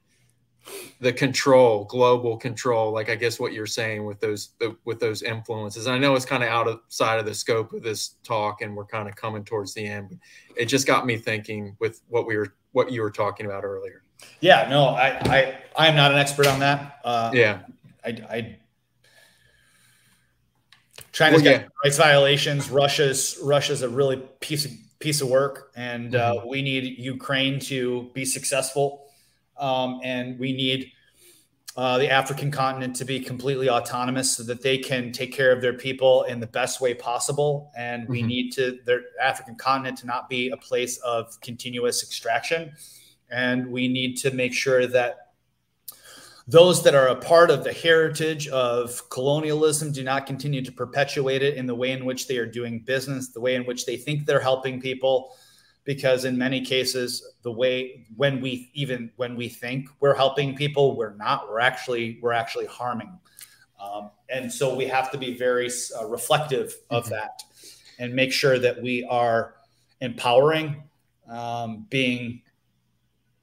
[1.00, 2.92] the control, global control.
[2.92, 5.86] Like I guess what you're saying with those the, with those influences.
[5.86, 8.76] I know it's kind of outside of side of the scope of this talk, and
[8.76, 10.08] we're kind of coming towards the end.
[10.08, 10.18] But
[10.56, 14.02] it just got me thinking with what we were what you were talking about earlier.
[14.40, 17.00] Yeah, no, I I I am not an expert on that.
[17.04, 17.60] Uh, yeah,
[18.04, 18.58] I I
[21.12, 21.58] China's well, yeah.
[21.58, 22.70] got rights violations.
[22.70, 26.38] Russia's Russia's a really piece of piece of work, and mm-hmm.
[26.38, 29.03] uh, we need Ukraine to be successful,
[29.56, 30.90] um, and we need
[31.76, 35.60] uh, the African continent to be completely autonomous so that they can take care of
[35.60, 37.72] their people in the best way possible.
[37.76, 38.28] And we mm-hmm.
[38.28, 42.72] need to the African continent to not be a place of continuous extraction,
[43.30, 45.24] and we need to make sure that
[46.46, 51.42] those that are a part of the heritage of colonialism do not continue to perpetuate
[51.42, 53.96] it in the way in which they are doing business, the way in which they
[53.96, 55.34] think they're helping people.
[55.84, 60.96] Because in many cases, the way when we even when we think we're helping people,
[60.96, 61.50] we're not.
[61.50, 63.18] We're actually we're actually harming.
[63.78, 65.70] Um, and so we have to be very
[66.00, 67.14] uh, reflective of mm-hmm.
[67.14, 67.42] that
[67.98, 69.54] and make sure that we are
[70.00, 70.82] empowering,
[71.28, 72.42] um, being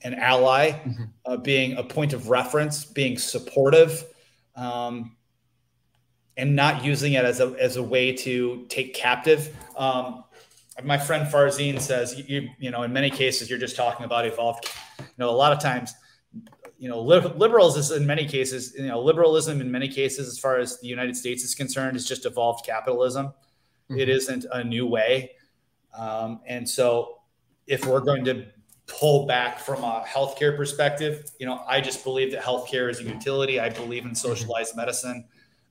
[0.04, 1.04] an ally, mm-hmm.
[1.26, 4.04] uh, being a point of reference, being supportive,
[4.56, 5.16] um,
[6.38, 9.56] and not using it as a as a way to take captive.
[9.78, 10.24] Um,
[10.84, 14.70] my friend Farzine says, you, you know, in many cases, you're just talking about evolved.
[15.00, 15.94] You know, a lot of times,
[16.78, 20.58] you know, liberals is in many cases, you know, liberalism in many cases, as far
[20.58, 23.28] as the United States is concerned, is just evolved capitalism.
[23.28, 24.00] Mm-hmm.
[24.00, 25.32] It isn't a new way.
[25.98, 27.20] Um, and so,
[27.68, 28.46] if we're going to
[29.00, 31.32] pull back from a healthcare perspective.
[31.40, 33.60] You know, I just believe that healthcare is a utility.
[33.60, 35.26] I believe in socialized medicine.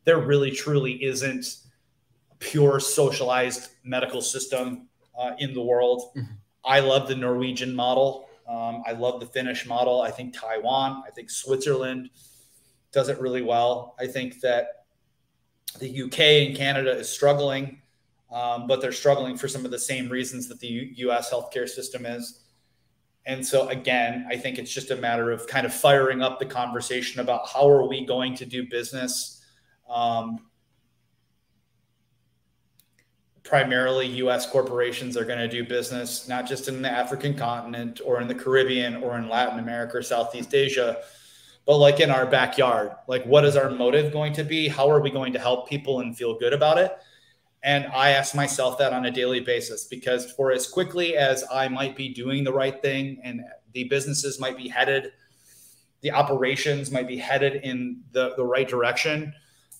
[0.05, 1.47] There really, truly isn't
[2.39, 4.89] pure socialized medical system
[5.20, 6.12] uh, in the world.
[6.16, 6.32] Mm-hmm.
[6.64, 8.28] I love the Norwegian model.
[8.48, 10.02] Um, I love the Finnish model.
[10.02, 11.05] I think Taiwan.
[11.06, 12.10] I think Switzerland.
[12.92, 13.94] does it really well.
[14.01, 14.86] I think that
[15.78, 16.18] the UK
[16.48, 17.80] and Canada is struggling,
[18.32, 21.68] um, but they're struggling for some of the same reasons that the U- US healthcare
[21.68, 22.40] system is.
[23.26, 26.47] And so, again, I think it's just a matter of kind of firing up the
[26.47, 29.44] conversation about how are we going to do business.
[29.88, 30.49] Um,
[33.51, 38.20] primarily, US corporations are going to do business not just in the African continent or
[38.20, 41.02] in the Caribbean or in Latin America or Southeast Asia,
[41.66, 42.93] but like in our backyard.
[43.09, 44.68] Like, what is our motive going to be?
[44.68, 46.97] How are we going to help people and feel good about it?
[47.64, 51.66] And I ask myself that on a daily basis because for as quickly as I
[51.66, 55.10] might be doing the right thing and the businesses might be headed,
[56.02, 59.35] the operations might be headed in the, the right direction,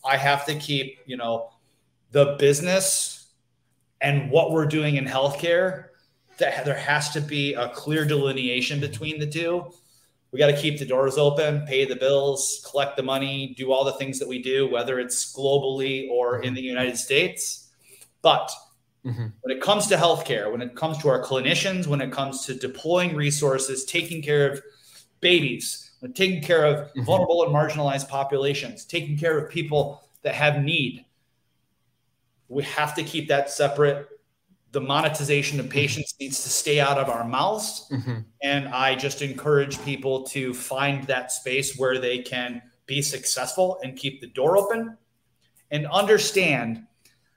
[0.05, 1.51] I have to keep, you know,
[2.11, 3.20] the business
[4.01, 5.87] and what we're doing in healthcare,
[6.39, 9.73] that there has to be a clear delineation between the two.
[10.33, 13.85] We got to keep the doors open, pay the bills, collect the money, do all
[13.85, 17.71] the things that we do, whether it's globally or in the United States
[18.23, 18.51] but
[19.05, 19.27] mm-hmm.
[19.41, 22.55] when it comes to healthcare, when it comes to our clinicians, when it comes to
[22.55, 24.63] deploying resources, taking care of
[25.21, 27.03] babies, taking care of mm-hmm.
[27.03, 31.05] vulnerable and marginalized populations, taking care of people that have need,
[32.51, 34.09] we have to keep that separate.
[34.73, 37.87] The monetization of patients needs to stay out of our mouths.
[37.91, 38.19] Mm-hmm.
[38.43, 43.97] And I just encourage people to find that space where they can be successful and
[43.97, 44.99] keep the door open
[45.71, 46.85] and understand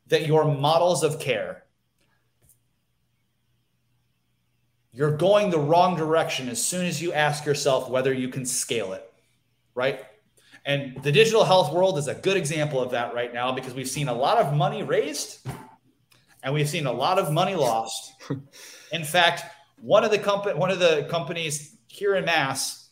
[0.08, 1.64] that your models of care
[4.94, 8.94] you're going the wrong direction as soon as you ask yourself whether you can scale
[8.94, 9.12] it
[9.76, 10.06] right
[10.66, 13.90] and the digital health world is a good example of that right now because we've
[13.90, 15.46] seen a lot of money raised
[16.44, 18.14] and we've seen a lot of money lost
[18.92, 19.44] in fact
[19.78, 22.90] one of the company one of the companies here in mass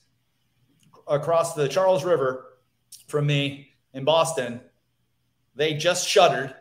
[1.08, 2.58] across the charles river
[3.08, 4.62] from me in boston
[5.56, 6.56] they just shuttered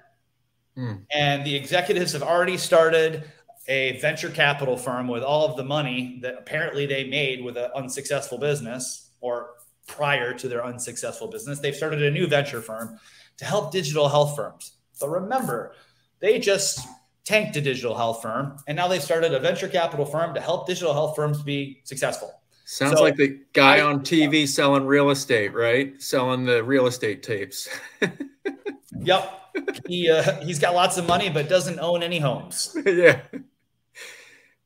[0.76, 1.04] Mm.
[1.12, 3.24] And the executives have already started
[3.68, 7.70] a venture capital firm with all of the money that apparently they made with an
[7.74, 9.50] unsuccessful business or
[9.86, 11.58] prior to their unsuccessful business.
[11.58, 12.98] They've started a new venture firm
[13.38, 14.72] to help digital health firms.
[15.00, 15.72] But remember,
[16.20, 16.86] they just
[17.24, 20.66] tanked a digital health firm and now they've started a venture capital firm to help
[20.66, 22.32] digital health firms be successful.
[22.64, 26.00] Sounds so, like the guy on TV selling real estate, right?
[26.00, 27.68] Selling the real estate tapes.
[29.00, 29.40] yep
[29.86, 32.76] he uh, he's got lots of money, but doesn't own any homes.
[32.86, 33.20] yeah.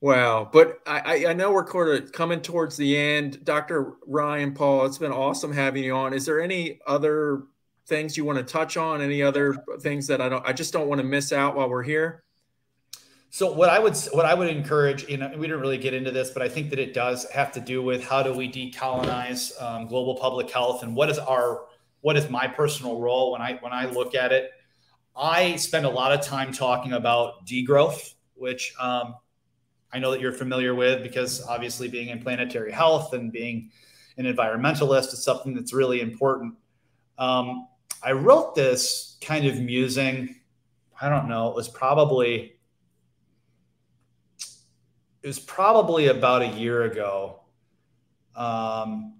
[0.04, 0.50] Wow.
[0.52, 3.42] But I, I know we're kind of coming towards the end.
[3.42, 3.94] Dr.
[4.06, 6.12] Ryan Paul, it's been awesome having you on.
[6.12, 7.44] Is there any other
[7.86, 9.00] things you want to touch on?
[9.00, 11.82] Any other things that I don't I just don't want to miss out while we're
[11.82, 12.22] here?
[13.30, 16.10] So what I would what I would encourage, you know, we didn't really get into
[16.10, 19.58] this, but I think that it does have to do with how do we decolonize
[19.62, 21.64] um, global public health and what is our
[22.02, 24.50] what is my personal role when I when I look at it.
[25.16, 29.14] I spend a lot of time talking about degrowth, which um,
[29.94, 33.70] I know that you're familiar with because obviously being in planetary health and being
[34.18, 36.56] an environmentalist is something that's really important.
[37.16, 37.68] Um,
[38.02, 40.34] I wrote this kind of musing.
[41.00, 41.48] I don't know.
[41.48, 42.56] It was probably
[45.22, 47.40] it was probably about a year ago.
[48.34, 49.14] Um,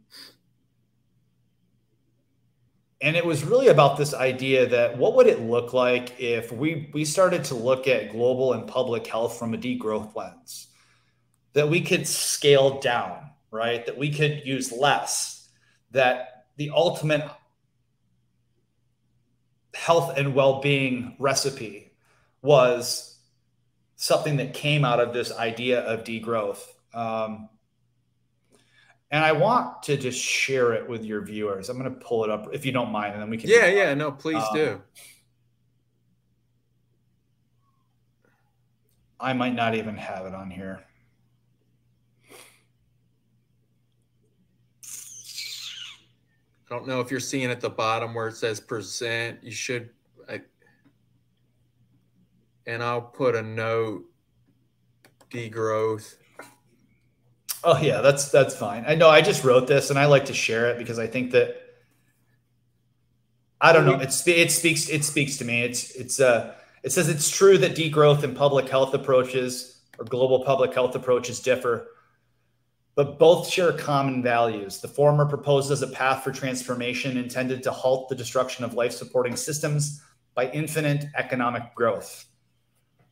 [3.04, 6.90] and it was really about this idea that what would it look like if we
[6.92, 10.68] we started to look at global and public health from a degrowth lens?
[11.52, 13.86] That we could scale down right?
[13.86, 15.48] That we could use less.
[15.92, 17.24] That the ultimate
[19.72, 21.92] health and well-being recipe
[22.42, 23.16] was
[23.96, 26.60] something that came out of this idea of degrowth.
[26.92, 27.48] Um,
[29.10, 31.68] and I want to just share it with your viewers.
[31.68, 33.50] I'm going to pull it up if you don't mind, and then we can.
[33.50, 34.82] Yeah, yeah, no, please um, do.
[39.20, 40.84] I might not even have it on here.
[46.70, 49.42] I don't know if you're seeing at the bottom where it says present.
[49.42, 49.90] You should,
[50.28, 50.40] I,
[52.66, 54.04] and I'll put a note
[55.30, 56.16] degrowth.
[57.64, 58.84] Oh yeah, that's that's fine.
[58.86, 61.32] I know I just wrote this and I like to share it because I think
[61.32, 61.56] that
[63.60, 63.94] I don't know.
[63.94, 65.62] It's it speaks it speaks to me.
[65.62, 70.44] It's it's uh it says it's true that degrowth and public health approaches or global
[70.44, 71.88] public health approaches differ,
[72.94, 74.82] but both share common values.
[74.82, 79.36] The former proposes a path for transformation intended to halt the destruction of life supporting
[79.36, 80.02] systems
[80.34, 82.26] by infinite economic growth.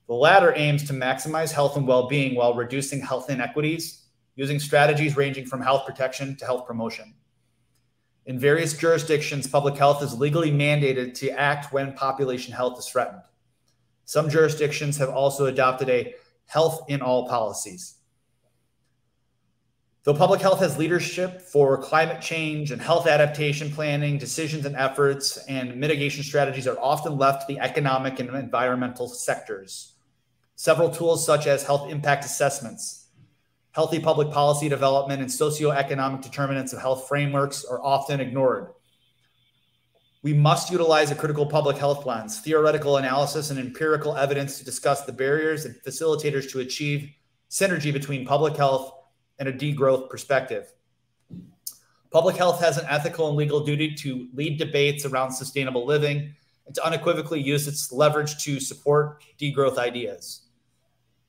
[0.08, 4.01] The latter aims to maximize health and well being while reducing health inequities
[4.42, 7.14] using strategies ranging from health protection to health promotion.
[8.26, 13.22] In various jurisdictions, public health is legally mandated to act when population health is threatened.
[14.04, 16.16] Some jurisdictions have also adopted a
[16.46, 17.98] health in all policies.
[20.02, 25.36] Though public health has leadership for climate change and health adaptation planning, decisions and efforts
[25.46, 29.92] and mitigation strategies are often left to the economic and environmental sectors.
[30.56, 33.01] Several tools, such as health impact assessments,
[33.72, 38.68] healthy public policy development, and socioeconomic determinants of health frameworks, are often ignored.
[40.22, 45.02] We must utilize a critical public health lens, theoretical analysis, and empirical evidence to discuss
[45.02, 47.10] the barriers and facilitators to achieve
[47.50, 48.92] synergy between public health
[49.38, 50.72] and a degrowth perspective.
[52.12, 56.34] Public health has an ethical and legal duty to lead debates around sustainable living
[56.66, 60.41] and to unequivocally use its leverage to support degrowth ideas.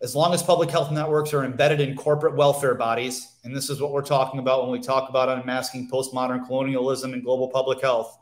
[0.03, 3.81] As long as public health networks are embedded in corporate welfare bodies, and this is
[3.81, 8.19] what we're talking about when we talk about unmasking postmodern colonialism and global public health,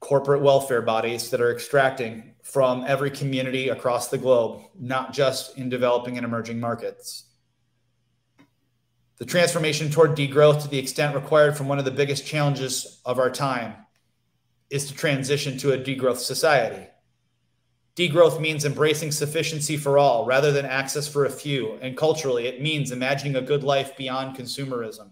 [0.00, 5.68] corporate welfare bodies that are extracting from every community across the globe, not just in
[5.68, 7.24] developing and emerging markets.
[9.18, 13.18] The transformation toward degrowth, to the extent required from one of the biggest challenges of
[13.18, 13.74] our time,
[14.70, 16.86] is to transition to a degrowth society.
[17.96, 21.78] Degrowth means embracing sufficiency for all rather than access for a few.
[21.80, 25.10] And culturally, it means imagining a good life beyond consumerism.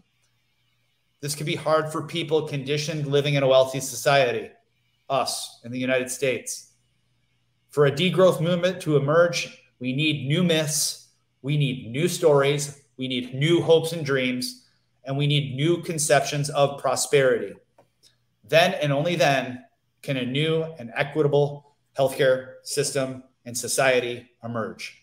[1.21, 4.51] This can be hard for people conditioned living in a wealthy society,
[5.09, 6.73] us in the United States.
[7.71, 11.11] For a degrowth movement to emerge, we need new myths,
[11.41, 14.67] we need new stories, we need new hopes and dreams,
[15.05, 17.55] and we need new conceptions of prosperity.
[18.49, 19.65] Then and only then
[20.03, 25.03] can a new and equitable healthcare system and society emerge.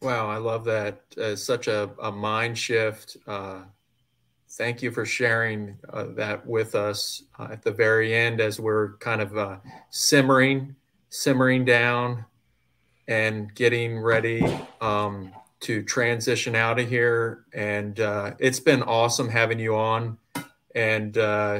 [0.00, 1.00] Wow, I love that.
[1.16, 3.16] Uh, such a, a, mind shift.
[3.26, 3.62] Uh,
[4.52, 8.96] thank you for sharing uh, that with us uh, at the very end as we're
[8.98, 9.56] kind of uh,
[9.88, 10.76] simmering,
[11.08, 12.24] simmering down
[13.08, 14.44] and getting ready
[14.82, 17.46] um, to transition out of here.
[17.54, 20.18] And uh, it's been awesome having you on
[20.74, 21.14] and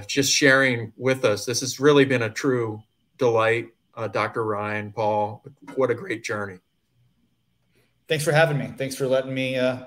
[0.07, 1.47] just sharing with us.
[1.47, 2.83] This has really been a true
[3.19, 4.45] delight, uh, Dr.
[4.45, 5.45] Ryan, Paul.
[5.75, 6.59] What a great journey.
[8.09, 8.73] Thanks for having me.
[8.77, 9.85] Thanks for letting me uh,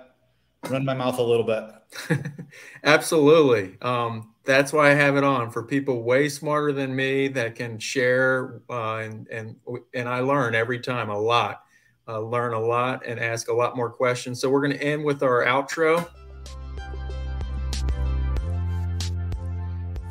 [0.70, 1.64] run my mouth a little bit.
[2.84, 3.78] Absolutely.
[3.82, 7.80] Um, that's why I have it on for people way smarter than me that can
[7.80, 9.58] share uh, and and
[9.94, 11.64] and I learn every time a lot
[12.08, 14.40] uh, learn a lot and ask a lot more questions.
[14.40, 16.08] So we're going to end with our outro.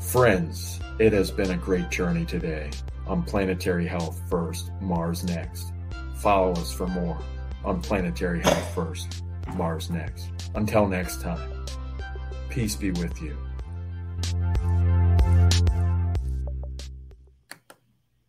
[0.00, 2.70] Friends, it has been a great journey today
[3.06, 5.72] on Planetary Health First, Mars Next.
[6.16, 7.18] Follow us for more
[7.64, 9.22] on Planetary Health First,
[9.54, 10.30] Mars Next.
[10.54, 11.66] Until next time,
[12.48, 13.36] peace be with you.